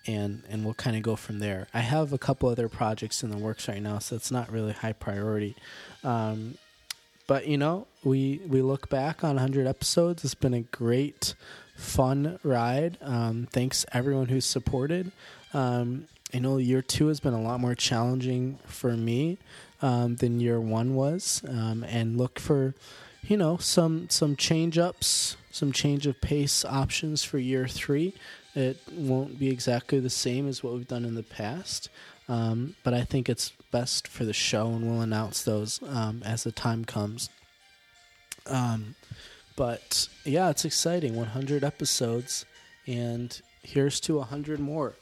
[0.07, 1.69] and and we'll kind of go from there.
[1.73, 4.73] I have a couple other projects in the works right now, so it's not really
[4.73, 5.55] high priority.
[6.03, 6.57] Um,
[7.27, 10.25] but you know, we we look back on 100 episodes.
[10.25, 11.35] It's been a great,
[11.77, 12.97] fun ride.
[13.03, 15.13] Um, thanks everyone who's supported.
[15.53, 19.39] Um, I know year two has been a lot more challenging for me
[19.83, 22.75] um, than year one was, um, and look for
[23.23, 28.15] you know some some change ups, some change of pace options for year three.
[28.55, 31.89] It won't be exactly the same as what we've done in the past,
[32.29, 36.45] um, but I think it's best for the show, and we'll announce those um, as
[36.45, 37.31] the time comes.
[38.47, 38.95] Um,
[39.57, 41.17] but yeah, it's exciting.
[41.17, 42.47] 100 episodes,
[42.87, 44.95] and here's to 100 more.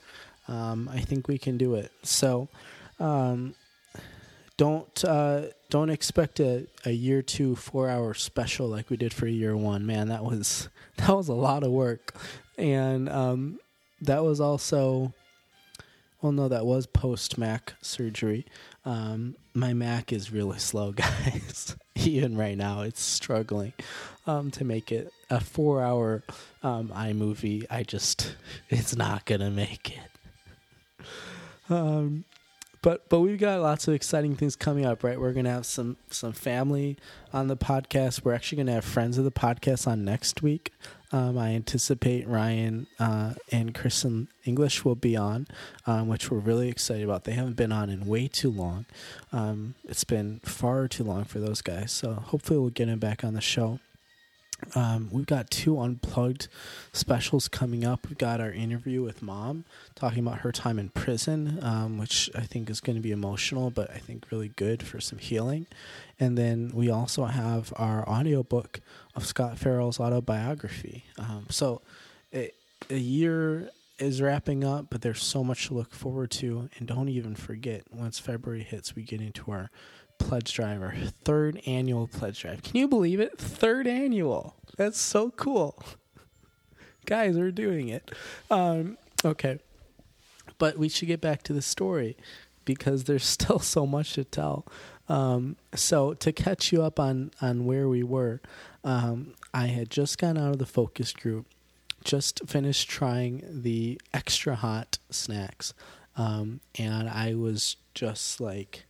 [0.49, 1.93] Um, I think we can do it.
[2.03, 2.49] So,
[2.99, 3.55] um,
[4.57, 9.27] don't uh, don't expect a, a year two four hour special like we did for
[9.27, 9.87] year one.
[9.87, 12.15] Man, that was that was a lot of work,
[12.57, 13.61] and um,
[14.01, 15.13] that was also
[16.23, 18.47] well, no, that was post Mac surgery.
[18.85, 21.77] Um, my Mac is really slow, guys.
[21.97, 23.73] Even right now, it's struggling
[24.27, 26.23] um, to make it a four hour
[26.63, 27.65] um, iMovie.
[27.71, 28.35] I just,
[28.71, 31.07] it's not gonna make it.
[31.69, 32.25] Um,
[32.87, 35.19] but but we've got lots of exciting things coming up, right?
[35.19, 36.97] We're gonna have some some family
[37.33, 38.25] on the podcast.
[38.25, 40.73] We're actually gonna have friends of the podcast on next week.
[41.11, 45.49] Um, I anticipate Ryan uh, and Kristen English will be on,
[45.89, 47.25] um, which we're really excited about.
[47.25, 48.87] They haven't been on in way too long.
[49.33, 51.91] Um, it's been far too long for those guys.
[51.91, 53.81] So hopefully we'll get them back on the show.
[54.75, 56.49] Um, we've got two unplugged
[56.93, 58.09] specials coming up.
[58.09, 59.65] We've got our interview with mom
[59.95, 63.71] talking about her time in prison, um, which I think is going to be emotional,
[63.71, 65.67] but I think really good for some healing.
[66.19, 68.81] And then we also have our audiobook
[69.15, 71.05] of Scott Farrell's autobiography.
[71.19, 71.83] Um, so
[72.33, 72.55] it,
[72.91, 76.69] a year is wrapping up, but there's so much to look forward to.
[76.79, 79.71] And don't even forget, once February hits, we get into our
[80.19, 82.63] pledge drive, third annual pledge drive.
[82.63, 83.39] Can you believe it?
[83.39, 84.55] Third annual.
[84.77, 85.83] That's so cool.
[87.07, 88.11] Guys, we're doing it.
[88.51, 89.61] Um, okay.
[90.59, 92.17] But we should get back to the story
[92.65, 94.67] because there's still so much to tell.
[95.09, 98.41] Um, so to catch you up on on where we were,
[98.85, 101.47] um, I had just gone out of the focus group,
[102.03, 105.75] just finished trying the extra hot snacks,
[106.17, 108.85] um, and I was just like,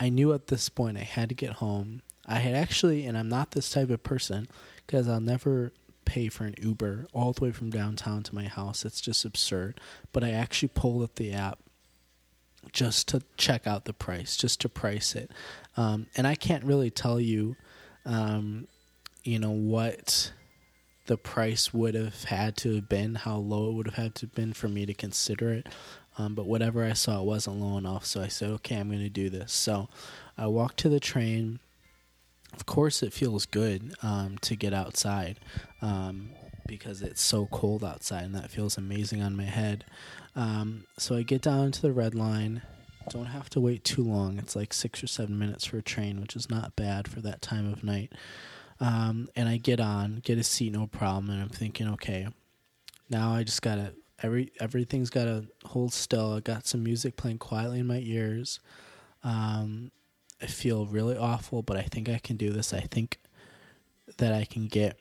[0.00, 2.02] I knew at this point I had to get home.
[2.26, 4.48] I had actually, and I'm not this type of person
[4.86, 5.72] because I'll never
[6.04, 8.84] pay for an Uber all the way from downtown to my house.
[8.84, 9.80] It's just absurd.
[10.12, 11.58] But I actually pulled up the app
[12.72, 15.30] just to check out the price, just to price it.
[15.76, 17.56] Um, and I can't really tell you,
[18.04, 18.66] um,
[19.24, 20.32] you know, what
[21.06, 24.26] the price would have had to have been, how low it would have had to
[24.26, 25.66] have been for me to consider it.
[26.18, 28.04] Um, but whatever I saw, it wasn't low enough.
[28.04, 29.52] So I said, okay, I'm going to do this.
[29.52, 29.88] So
[30.36, 31.60] I walked to the train.
[32.52, 35.38] Of course, it feels good um, to get outside
[35.80, 36.30] um,
[36.66, 39.84] because it's so cold outside, and that feels amazing on my head.
[40.34, 42.62] Um, so I get down to the red line.
[43.10, 44.38] Don't have to wait too long.
[44.38, 47.40] It's like six or seven minutes for a train, which is not bad for that
[47.42, 48.12] time of night.
[48.80, 51.30] Um, and I get on, get a seat, no problem.
[51.30, 52.28] And I'm thinking, okay,
[53.08, 56.34] now I just gotta every everything's gotta hold still.
[56.34, 58.60] I got some music playing quietly in my ears.
[59.24, 59.90] Um,
[60.40, 62.72] I feel really awful, but I think I can do this.
[62.72, 63.18] I think
[64.18, 64.98] that I can get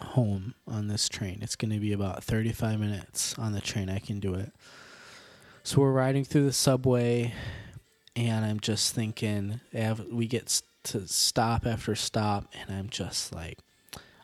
[0.00, 1.38] home on this train.
[1.42, 3.88] It's going to be about 35 minutes on the train.
[3.88, 4.52] I can do it.
[5.62, 7.34] So we're riding through the subway,
[8.16, 9.60] and I'm just thinking,
[10.10, 13.58] we get to stop after stop, and I'm just like,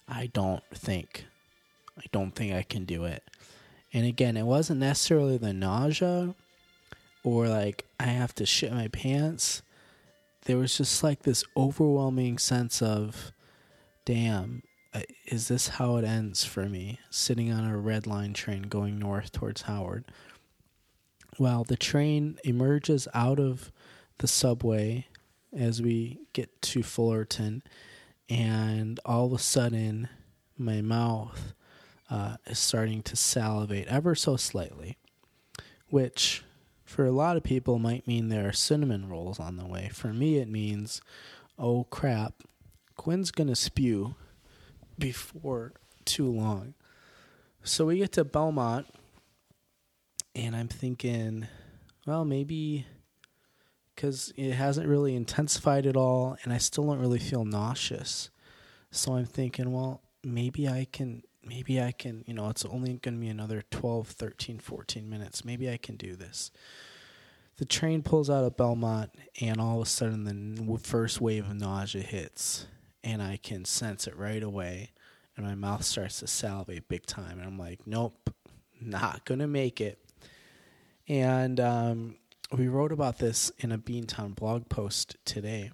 [0.08, 1.26] I don't think,
[1.96, 3.22] I don't think I can do it.
[3.92, 6.34] And again, it wasn't necessarily the nausea
[7.24, 9.62] or like I have to shit my pants.
[10.44, 13.32] There was just like this overwhelming sense of,
[14.04, 14.62] damn,
[14.94, 16.98] uh, is this how it ends for me?
[17.10, 20.04] Sitting on a red line train going north towards Howard.
[21.38, 23.70] Well, the train emerges out of
[24.18, 25.06] the subway
[25.56, 27.62] as we get to Fullerton,
[28.28, 30.08] and all of a sudden,
[30.56, 31.54] my mouth
[32.10, 34.96] uh, is starting to salivate ever so slightly,
[35.88, 36.42] which
[36.84, 39.90] for a lot of people might mean there are cinnamon rolls on the way.
[39.92, 41.02] For me, it means,
[41.58, 42.42] oh crap,
[42.96, 44.14] Quinn's gonna spew
[44.98, 45.72] before
[46.04, 46.74] too long.
[47.62, 48.86] So we get to Belmont,
[50.34, 51.46] and I'm thinking,
[52.06, 52.86] well, maybe
[53.94, 58.30] because it hasn't really intensified at all, and I still don't really feel nauseous.
[58.92, 63.14] So I'm thinking, well, maybe I can maybe I can, you know, it's only going
[63.14, 65.44] to be another 12, 13, 14 minutes.
[65.44, 66.50] Maybe I can do this.
[67.56, 71.56] The train pulls out of Belmont, and all of a sudden, the first wave of
[71.56, 72.66] nausea hits,
[73.02, 74.92] and I can sense it right away,
[75.36, 77.38] and my mouth starts to salivate big time.
[77.38, 78.30] And I'm like, nope,
[78.80, 79.98] not going to make it.
[81.08, 82.16] And um,
[82.56, 85.72] we wrote about this in a Beantown blog post today.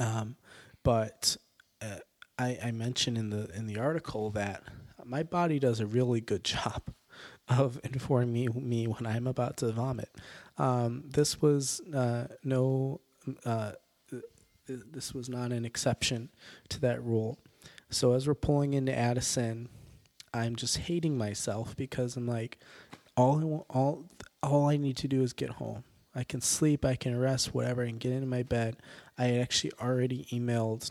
[0.00, 0.36] Um,
[0.82, 1.36] but
[1.80, 1.98] uh,
[2.42, 4.62] I, I mentioned in the in the article that
[5.04, 6.82] my body does a really good job
[7.48, 10.10] of informing me, me when I'm about to vomit.
[10.58, 13.00] Um, this was uh, no,
[13.44, 13.72] uh,
[14.66, 16.30] this was not an exception
[16.70, 17.38] to that rule.
[17.90, 19.68] So as we're pulling into Addison,
[20.32, 22.58] I'm just hating myself because I'm like,
[23.16, 24.04] all I want, all
[24.42, 25.84] all I need to do is get home.
[26.14, 28.76] I can sleep, I can rest, whatever, and get into my bed.
[29.16, 30.90] I had actually already emailed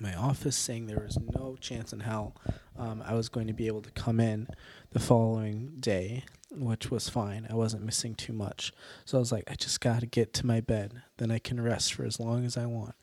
[0.00, 2.34] my office saying there was no chance in hell
[2.76, 4.48] um, I was going to be able to come in
[4.90, 7.46] the following day, which was fine.
[7.48, 8.72] I wasn't missing too much.
[9.04, 11.02] So I was like, I just got to get to my bed.
[11.18, 12.94] Then I can rest for as long as I want.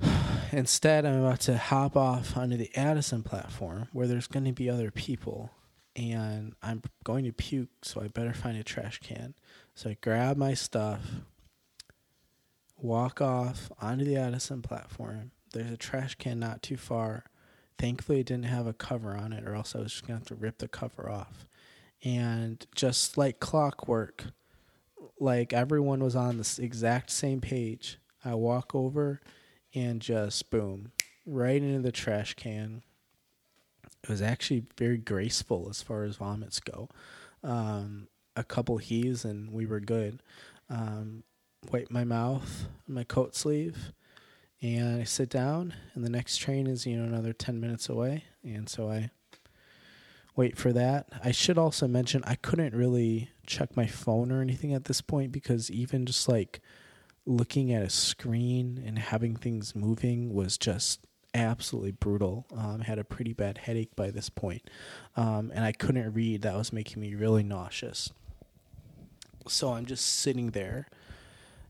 [0.52, 4.70] Instead, I'm about to hop off onto the Addison platform where there's going to be
[4.70, 5.50] other people.
[5.94, 9.34] And I'm going to puke, so I better find a trash can.
[9.74, 11.00] So I grab my stuff,
[12.76, 15.30] walk off onto the Addison platform.
[15.52, 17.24] There's a trash can not too far.
[17.78, 20.20] Thankfully, it didn't have a cover on it, or else I was just going to
[20.20, 21.46] have to rip the cover off.
[22.02, 24.26] And just like clockwork,
[25.18, 29.20] like everyone was on the exact same page, I walk over
[29.74, 30.92] and just boom,
[31.24, 32.82] right into the trash can.
[34.02, 36.88] It was actually very graceful as far as vomits go.
[37.42, 40.22] Um, a couple heaves and we were good.
[40.68, 41.24] Um,
[41.72, 43.92] wipe my mouth, my coat sleeve,
[44.62, 45.74] and I sit down.
[45.94, 49.10] And the next train is you know another ten minutes away, and so I
[50.36, 51.08] wait for that.
[51.24, 55.32] I should also mention I couldn't really check my phone or anything at this point
[55.32, 56.60] because even just like
[57.24, 62.46] looking at a screen and having things moving was just absolutely brutal.
[62.56, 64.68] Um, I had a pretty bad headache by this point,
[65.16, 66.42] um, and I couldn't read.
[66.42, 68.10] That was making me really nauseous.
[69.48, 70.86] So I'm just sitting there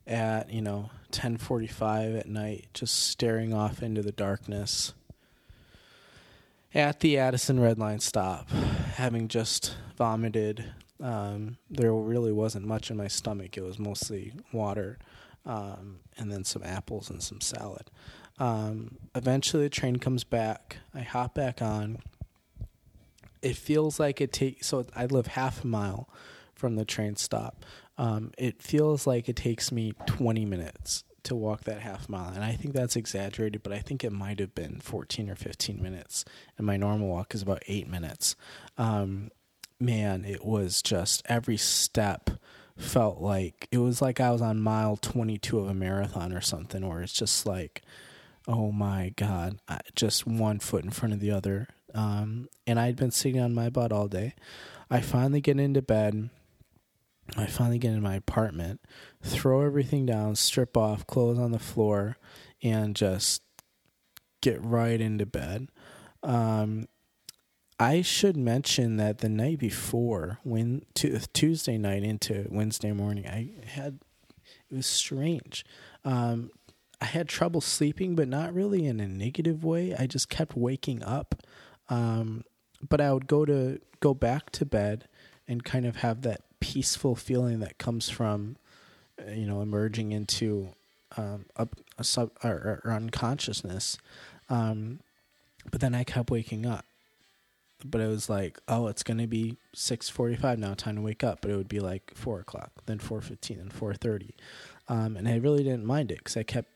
[0.07, 4.92] at you know 10:45 at night, just staring off into the darkness
[6.76, 10.72] at the Addison Red Line stop, having just vomited.
[11.02, 13.57] Um, there really wasn't much in my stomach.
[13.57, 14.98] It was mostly water,
[15.46, 17.90] um, and then some apples and some salad.
[18.38, 20.76] Um, eventually, the train comes back.
[20.94, 21.98] I hop back on.
[23.40, 24.66] It feels like it takes.
[24.66, 26.11] So I live half a mile
[26.54, 27.64] from the train stop.
[27.99, 32.32] Um, it feels like it takes me 20 minutes to walk that half mile.
[32.32, 35.82] And I think that's exaggerated, but I think it might have been 14 or 15
[35.82, 36.24] minutes.
[36.57, 38.36] And my normal walk is about eight minutes.
[38.78, 39.30] Um,
[39.80, 42.30] man, it was just every step
[42.76, 46.84] felt like it was like I was on mile 22 of a marathon or something,
[46.84, 47.82] or it's just like,
[48.47, 49.59] oh my God,
[49.94, 51.68] just one foot in front of the other.
[51.94, 54.34] Um, and I'd been sitting on my butt all day.
[54.90, 56.30] I finally get into bed
[57.37, 58.81] I finally get in my apartment,
[59.22, 62.16] throw everything down, strip off, clothes on the floor,
[62.62, 63.43] and just
[64.41, 65.68] get right into bed.
[66.22, 66.87] Um,
[67.79, 73.51] I should mention that the night before, when to, Tuesday night into Wednesday morning, I
[73.66, 73.99] had
[74.70, 75.64] it was strange.
[76.05, 76.51] Um,
[77.01, 79.95] I had trouble sleeping, but not really in a negative way.
[79.95, 81.43] I just kept waking up.
[81.89, 82.45] Um,
[82.89, 85.09] but I would go to go back to bed
[85.47, 88.57] and kind of have that peaceful feeling that comes from
[89.28, 90.70] you know emerging into
[91.16, 93.98] um, a, a sub or, or unconsciousness.
[94.48, 95.00] Um,
[95.70, 96.84] but then I kept waking up.
[97.84, 100.74] But it was like, oh, it's gonna be six forty-five now.
[100.74, 101.40] Time to wake up.
[101.42, 104.34] But it would be like four o'clock, then four fifteen, then four thirty,
[104.88, 106.70] um, and I really didn't mind it because I kept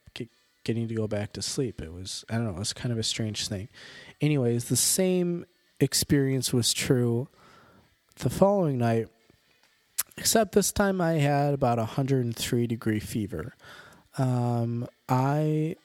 [0.63, 1.81] getting to go back to sleep.
[1.81, 2.51] It was I don't know.
[2.51, 3.67] It was kind of a strange thing.
[4.19, 5.45] Anyways, the same
[5.79, 7.27] experience was true
[8.17, 9.07] the following night
[10.17, 13.55] Except this time I had about a 103 degree fever.
[14.17, 15.75] Um, I,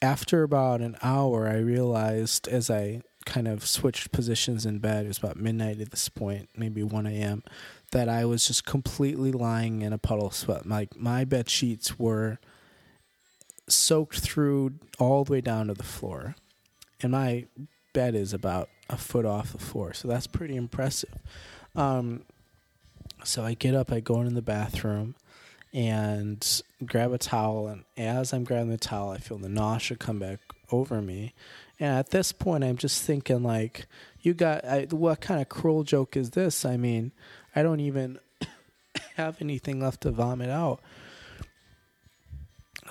[0.00, 5.08] after about an hour, I realized as I kind of switched positions in bed, it
[5.08, 7.42] was about midnight at this point, maybe 1 a.m.,
[7.90, 10.66] that I was just completely lying in a puddle of sweat.
[10.66, 12.38] Like my bed sheets were
[13.68, 16.36] soaked through all the way down to the floor.
[17.00, 17.46] And my
[17.92, 21.14] bed is about a foot off the floor, so that's pretty impressive.
[21.74, 22.24] Um,
[23.24, 25.14] so I get up, I go into the bathroom
[25.72, 27.66] and grab a towel.
[27.66, 30.38] And as I'm grabbing the towel, I feel the nausea come back
[30.70, 31.34] over me.
[31.80, 33.86] And at this point, I'm just thinking, like,
[34.20, 36.64] you got, I, what kind of cruel joke is this?
[36.64, 37.10] I mean,
[37.56, 38.20] I don't even
[39.16, 40.80] have anything left to vomit out.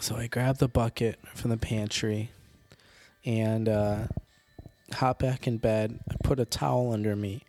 [0.02, 2.32] So I grab the bucket from the pantry
[3.24, 4.08] and uh,
[4.92, 6.00] hop back in bed.
[6.10, 7.44] I put a towel under me,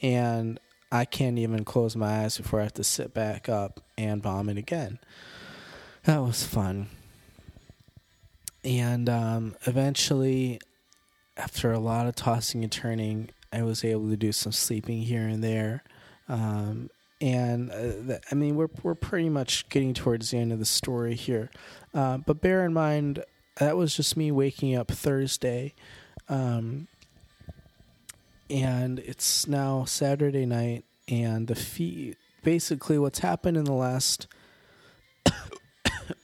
[0.00, 0.58] and
[0.90, 4.56] I can't even close my eyes before I have to sit back up and vomit
[4.56, 4.98] again.
[6.04, 6.88] That was fun.
[8.64, 10.60] And um, eventually,
[11.36, 15.26] after a lot of tossing and turning, I was able to do some sleeping here
[15.26, 15.84] and there.
[16.28, 20.64] Um, and uh, I mean, we're we're pretty much getting towards the end of the
[20.64, 21.50] story here.
[21.92, 23.24] Uh, but bear in mind,
[23.56, 25.74] that was just me waking up Thursday.
[26.28, 26.88] Um,
[28.50, 34.26] and it's now Saturday night, and the fee basically what's happened in the last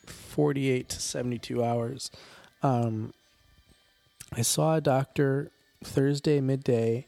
[0.07, 2.11] 48 to 72 hours.
[2.63, 3.13] Um,
[4.33, 5.51] I saw a doctor
[5.83, 7.07] Thursday midday,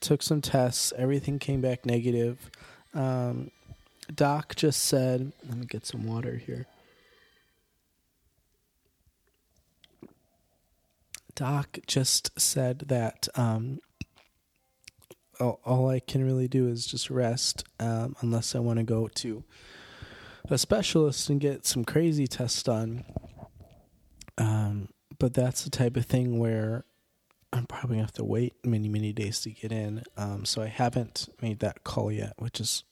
[0.00, 2.50] took some tests, everything came back negative.
[2.94, 3.50] Um,
[4.12, 6.66] doc just said, let me get some water here.
[11.34, 13.78] Doc just said that um,
[15.40, 19.08] all, all, I can really do is just rest um, unless I want to go
[19.08, 19.44] to
[20.50, 23.04] a specialist and get some crazy tests done.
[24.36, 26.84] Um, but that's the type of thing where
[27.52, 30.04] I'm probably gonna have to wait many, many days to get in.
[30.16, 32.84] Um, so I haven't made that call yet, which is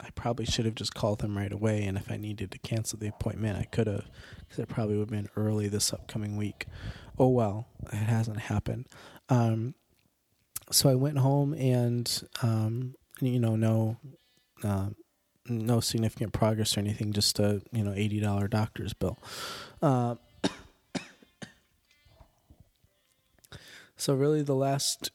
[0.00, 1.84] I probably should have just called them right away.
[1.84, 4.06] And if I needed to cancel the appointment, I could have,
[4.40, 6.66] because it probably would have been early this upcoming week.
[7.18, 8.86] Oh well, it hasn't happened.
[9.28, 9.74] Um,
[10.72, 13.96] so I went home and, um, you know, no,
[14.64, 14.88] uh,
[15.46, 19.18] no significant progress or anything, just a you know eighty dollar doctor's bill.
[19.80, 20.16] Uh,
[23.96, 25.10] so really, the last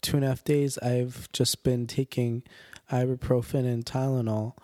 [0.00, 2.42] two and a half days, I've just been taking
[2.90, 4.54] ibuprofen and Tylenol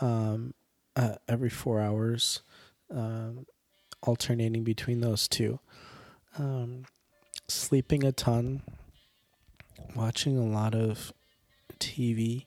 [0.00, 0.54] um,
[0.96, 2.42] uh, every four hours,
[2.94, 3.46] um,
[4.02, 5.60] alternating between those two.
[6.36, 6.84] Um,
[7.48, 8.62] sleeping a ton,
[9.94, 11.12] watching a lot of
[11.78, 12.46] TV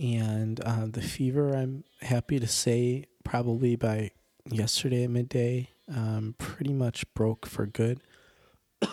[0.00, 4.12] and uh, the fever, I'm happy to say, probably by
[4.46, 8.00] yesterday at midday, um, pretty much broke for good.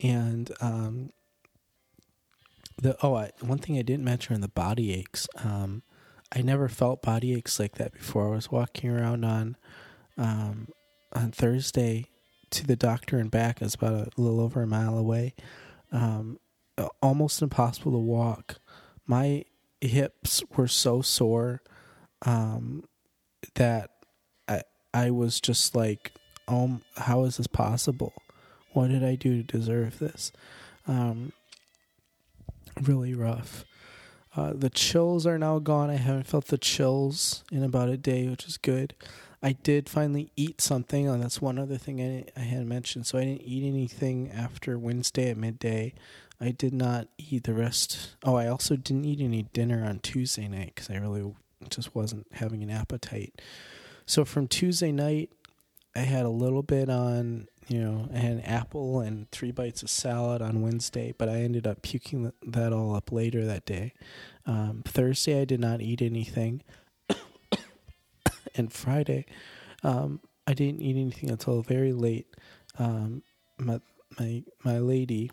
[0.00, 1.10] and um,
[2.80, 5.28] the oh, I, one thing I didn't mention in the body aches.
[5.42, 5.82] Um,
[6.32, 8.28] I never felt body aches like that before.
[8.28, 9.56] I was walking around on
[10.16, 10.68] um,
[11.12, 12.08] on Thursday
[12.50, 13.62] to the doctor and back.
[13.62, 15.34] is about a little over a mile away.
[15.92, 16.38] Um,
[17.02, 18.56] almost impossible to walk.
[19.06, 19.44] My
[19.80, 21.62] hips were so sore
[22.22, 22.84] um,
[23.54, 23.90] that
[24.48, 26.12] I I was just like,
[26.48, 28.12] "Oh, how is this possible?
[28.72, 30.32] What did I do to deserve this?"
[30.86, 31.32] Um,
[32.82, 33.64] really rough.
[34.36, 35.90] Uh, the chills are now gone.
[35.90, 38.94] I haven't felt the chills in about a day, which is good.
[39.44, 43.06] I did finally eat something, and that's one other thing I, I had mentioned.
[43.06, 45.92] So I didn't eat anything after Wednesday at midday.
[46.40, 48.16] I did not eat the rest.
[48.24, 51.34] Oh, I also didn't eat any dinner on Tuesday night because I really
[51.68, 53.42] just wasn't having an appetite.
[54.06, 55.30] So from Tuesday night,
[55.94, 59.82] I had a little bit on, you know, I had an apple and three bites
[59.82, 63.92] of salad on Wednesday, but I ended up puking that all up later that day.
[64.46, 66.62] Um, Thursday, I did not eat anything.
[68.54, 69.26] And Friday,
[69.82, 72.26] um, I didn't eat anything until very late.
[72.78, 73.22] Um,
[73.58, 73.80] my
[74.18, 75.30] my my lady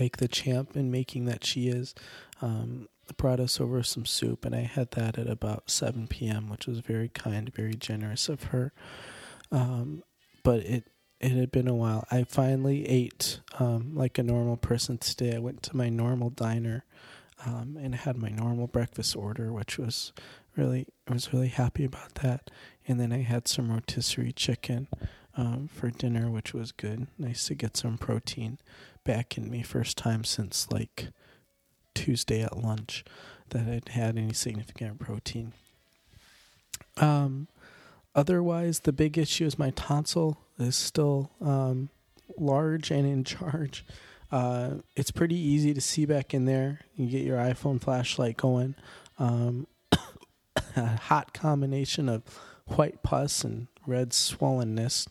[0.00, 1.94] like the champ in making that she is,
[2.40, 6.66] um, brought us over some soup, and I had that at about 7 p.m., which
[6.66, 8.72] was very kind, very generous of her.
[9.50, 10.02] Um,
[10.42, 10.84] but it
[11.20, 12.04] it had been a while.
[12.10, 15.36] I finally ate um, like a normal person today.
[15.36, 16.84] I went to my normal diner
[17.46, 20.12] um, and had my normal breakfast order, which was
[20.56, 22.50] really I was really happy about that.
[22.86, 24.88] And then I had some rotisserie chicken
[25.36, 27.06] um, for dinner, which was good.
[27.18, 28.58] Nice to get some protein
[29.04, 29.62] back in me.
[29.62, 31.08] First time since like
[31.94, 33.04] Tuesday at lunch
[33.50, 35.52] that I'd had any significant protein.
[36.96, 37.48] Um,
[38.14, 41.90] otherwise, the big issue is my tonsil is still um,
[42.38, 43.84] large and in charge.
[44.30, 46.80] Uh, it's pretty easy to see back in there.
[46.96, 48.74] You get your iPhone flashlight going.
[49.18, 49.66] Um,
[50.76, 52.22] a hot combination of
[52.66, 55.08] white pus and red swollenness.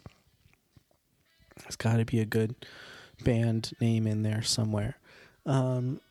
[1.66, 2.56] It's got to be a good
[3.24, 4.98] band name in there somewhere.
[5.46, 6.02] Um,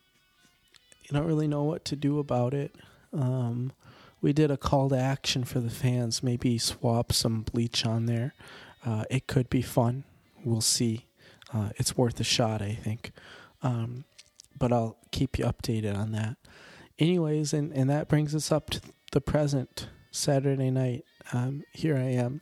[1.05, 2.75] you don't really know what to do about it.
[3.13, 3.73] Um,
[4.21, 8.35] we did a call to action for the fans, maybe swap some bleach on there.
[8.85, 10.05] Uh, it could be fun.
[10.45, 11.07] We'll see.
[11.53, 13.13] Uh, it's worth a shot, I think.
[13.63, 14.05] Um,
[14.59, 16.37] but I'll keep you updated on that.
[16.99, 18.81] Anyways, and, and that brings us up to
[19.13, 21.05] the present Saturday night.
[21.33, 22.41] Um, here I am.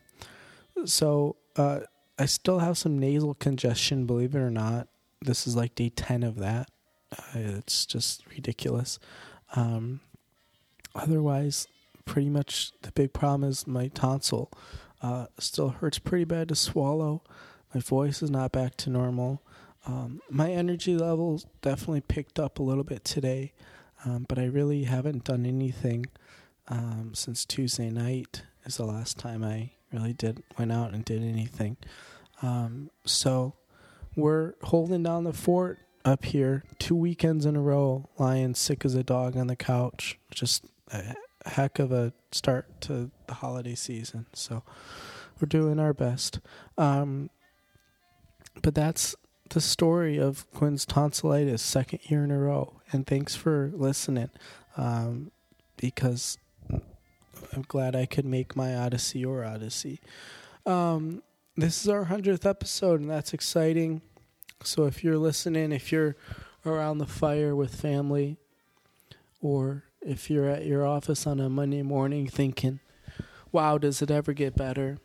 [0.85, 1.81] So uh,
[2.17, 4.87] I still have some nasal congestion, believe it or not.
[5.21, 6.69] This is like day 10 of that.
[7.11, 8.99] Uh, it's just ridiculous.
[9.55, 10.01] Um,
[10.95, 11.67] otherwise,
[12.05, 14.51] pretty much the big problem is my tonsil.
[15.01, 17.23] Uh, still hurts pretty bad to swallow.
[17.73, 19.41] My voice is not back to normal.
[19.85, 23.53] Um, my energy levels definitely picked up a little bit today,
[24.05, 26.05] um, but I really haven't done anything
[26.69, 28.43] um, since Tuesday night.
[28.65, 31.77] Is the last time I really did went out and did anything.
[32.41, 33.53] Um, so
[34.15, 38.95] we're holding down the fort up here two weekends in a row, lying sick as
[38.95, 40.19] a dog on the couch.
[40.31, 41.15] Just a
[41.45, 44.25] heck of a start to the holiday season.
[44.33, 44.63] So
[45.39, 46.39] we're doing our best.
[46.77, 47.29] Um,
[48.61, 49.15] but that's
[49.49, 52.81] the story of Quinn's tonsillitis, second year in a row.
[52.91, 54.29] And thanks for listening,
[54.77, 55.31] um,
[55.77, 56.37] because
[57.53, 59.99] I'm glad I could make my odyssey your odyssey.
[60.65, 61.23] Um,
[61.55, 64.01] this is our hundredth episode, and that's exciting.
[64.63, 66.15] So if you're listening, if you're
[66.65, 68.37] around the fire with family,
[69.41, 72.79] or if you're at your office on a Monday morning thinking,
[73.51, 74.97] wow, does it ever get better?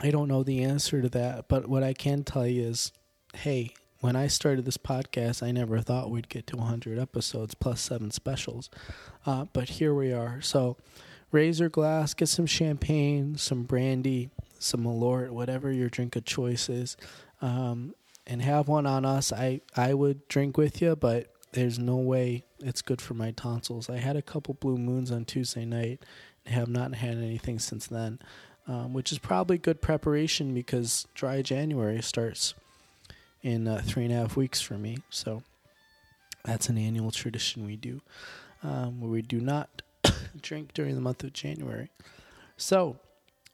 [0.00, 2.92] I don't know the answer to that, but what I can tell you is
[3.34, 3.74] hey,
[4.04, 8.10] when I started this podcast, I never thought we'd get to 100 episodes plus seven
[8.10, 8.68] specials.
[9.24, 10.42] Uh, but here we are.
[10.42, 10.76] So
[11.32, 14.28] your glass, get some champagne, some brandy,
[14.58, 16.98] some Malort, whatever your drink of choice is,
[17.40, 17.94] um,
[18.26, 19.32] and have one on us.
[19.32, 23.88] I, I would drink with you, but there's no way it's good for my tonsils.
[23.88, 26.04] I had a couple blue moons on Tuesday night
[26.44, 28.18] and have not had anything since then,
[28.68, 32.52] um, which is probably good preparation because dry January starts
[33.44, 34.98] in uh, three and a half weeks for me.
[35.10, 35.42] So
[36.44, 38.00] that's an annual tradition we do,
[38.64, 39.82] um, where we do not
[40.40, 41.90] drink during the month of January.
[42.56, 42.96] So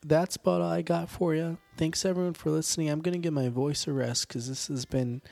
[0.03, 1.59] that's about all I got for you.
[1.77, 2.89] Thanks everyone for listening.
[2.89, 5.23] I'm to give my voice a rest because this has been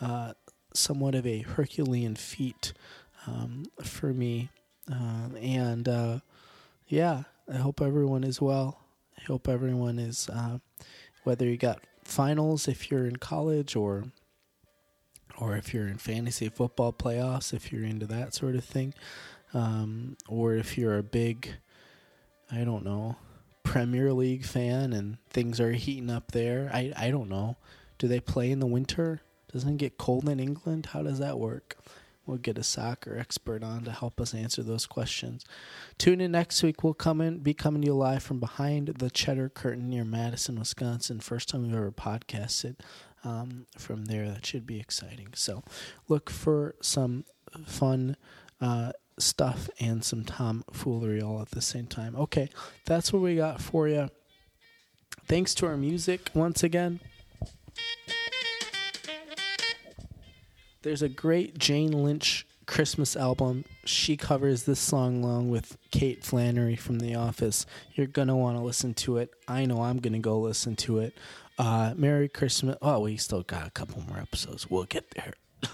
[0.00, 0.32] uh,
[0.72, 2.72] somewhat of a Herculean feat
[3.26, 4.48] um, for me.
[4.90, 6.18] Um, and uh,
[6.88, 8.80] yeah, I hope everyone is well.
[9.18, 10.58] I hope everyone is, uh,
[11.24, 14.04] whether you got finals if you're in college or
[15.38, 18.94] or if you're in fantasy football playoffs if you're into that sort of thing
[19.54, 21.54] um, or if you're a big
[22.50, 23.16] i don't know
[23.62, 27.56] premier league fan and things are heating up there i, I don't know.
[27.98, 29.22] Do they play in the winter?
[29.52, 30.86] Doesn't it get cold in england?
[30.86, 31.76] How does that work
[32.26, 35.44] We'll get a soccer expert on to help us answer those questions.
[35.96, 36.82] Tune in next week.
[36.82, 40.58] We'll come in, be coming to you live from behind the Cheddar Curtain near Madison,
[40.58, 41.20] Wisconsin.
[41.20, 42.76] First time we've ever podcasted
[43.24, 44.28] um, from there.
[44.28, 45.28] That should be exciting.
[45.34, 45.62] So
[46.08, 47.24] look for some
[47.64, 48.16] fun
[48.60, 52.16] uh, stuff and some tomfoolery all at the same time.
[52.16, 52.50] Okay,
[52.84, 54.10] that's what we got for you.
[55.26, 57.00] Thanks to our music once again.
[60.86, 63.64] There's a great Jane Lynch Christmas album.
[63.84, 67.66] She covers this song along with Kate Flannery from The Office.
[67.96, 69.34] You're going to want to listen to it.
[69.48, 71.18] I know I'm going to go listen to it.
[71.58, 72.76] Uh, Merry Christmas.
[72.80, 74.70] Oh, we still got a couple more episodes.
[74.70, 75.32] We'll get there.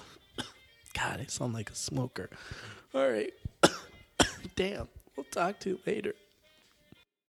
[0.95, 2.31] God, I sound like a smoker.
[2.95, 3.35] All right.
[4.57, 4.89] Damn.
[5.15, 6.15] We'll talk to you later.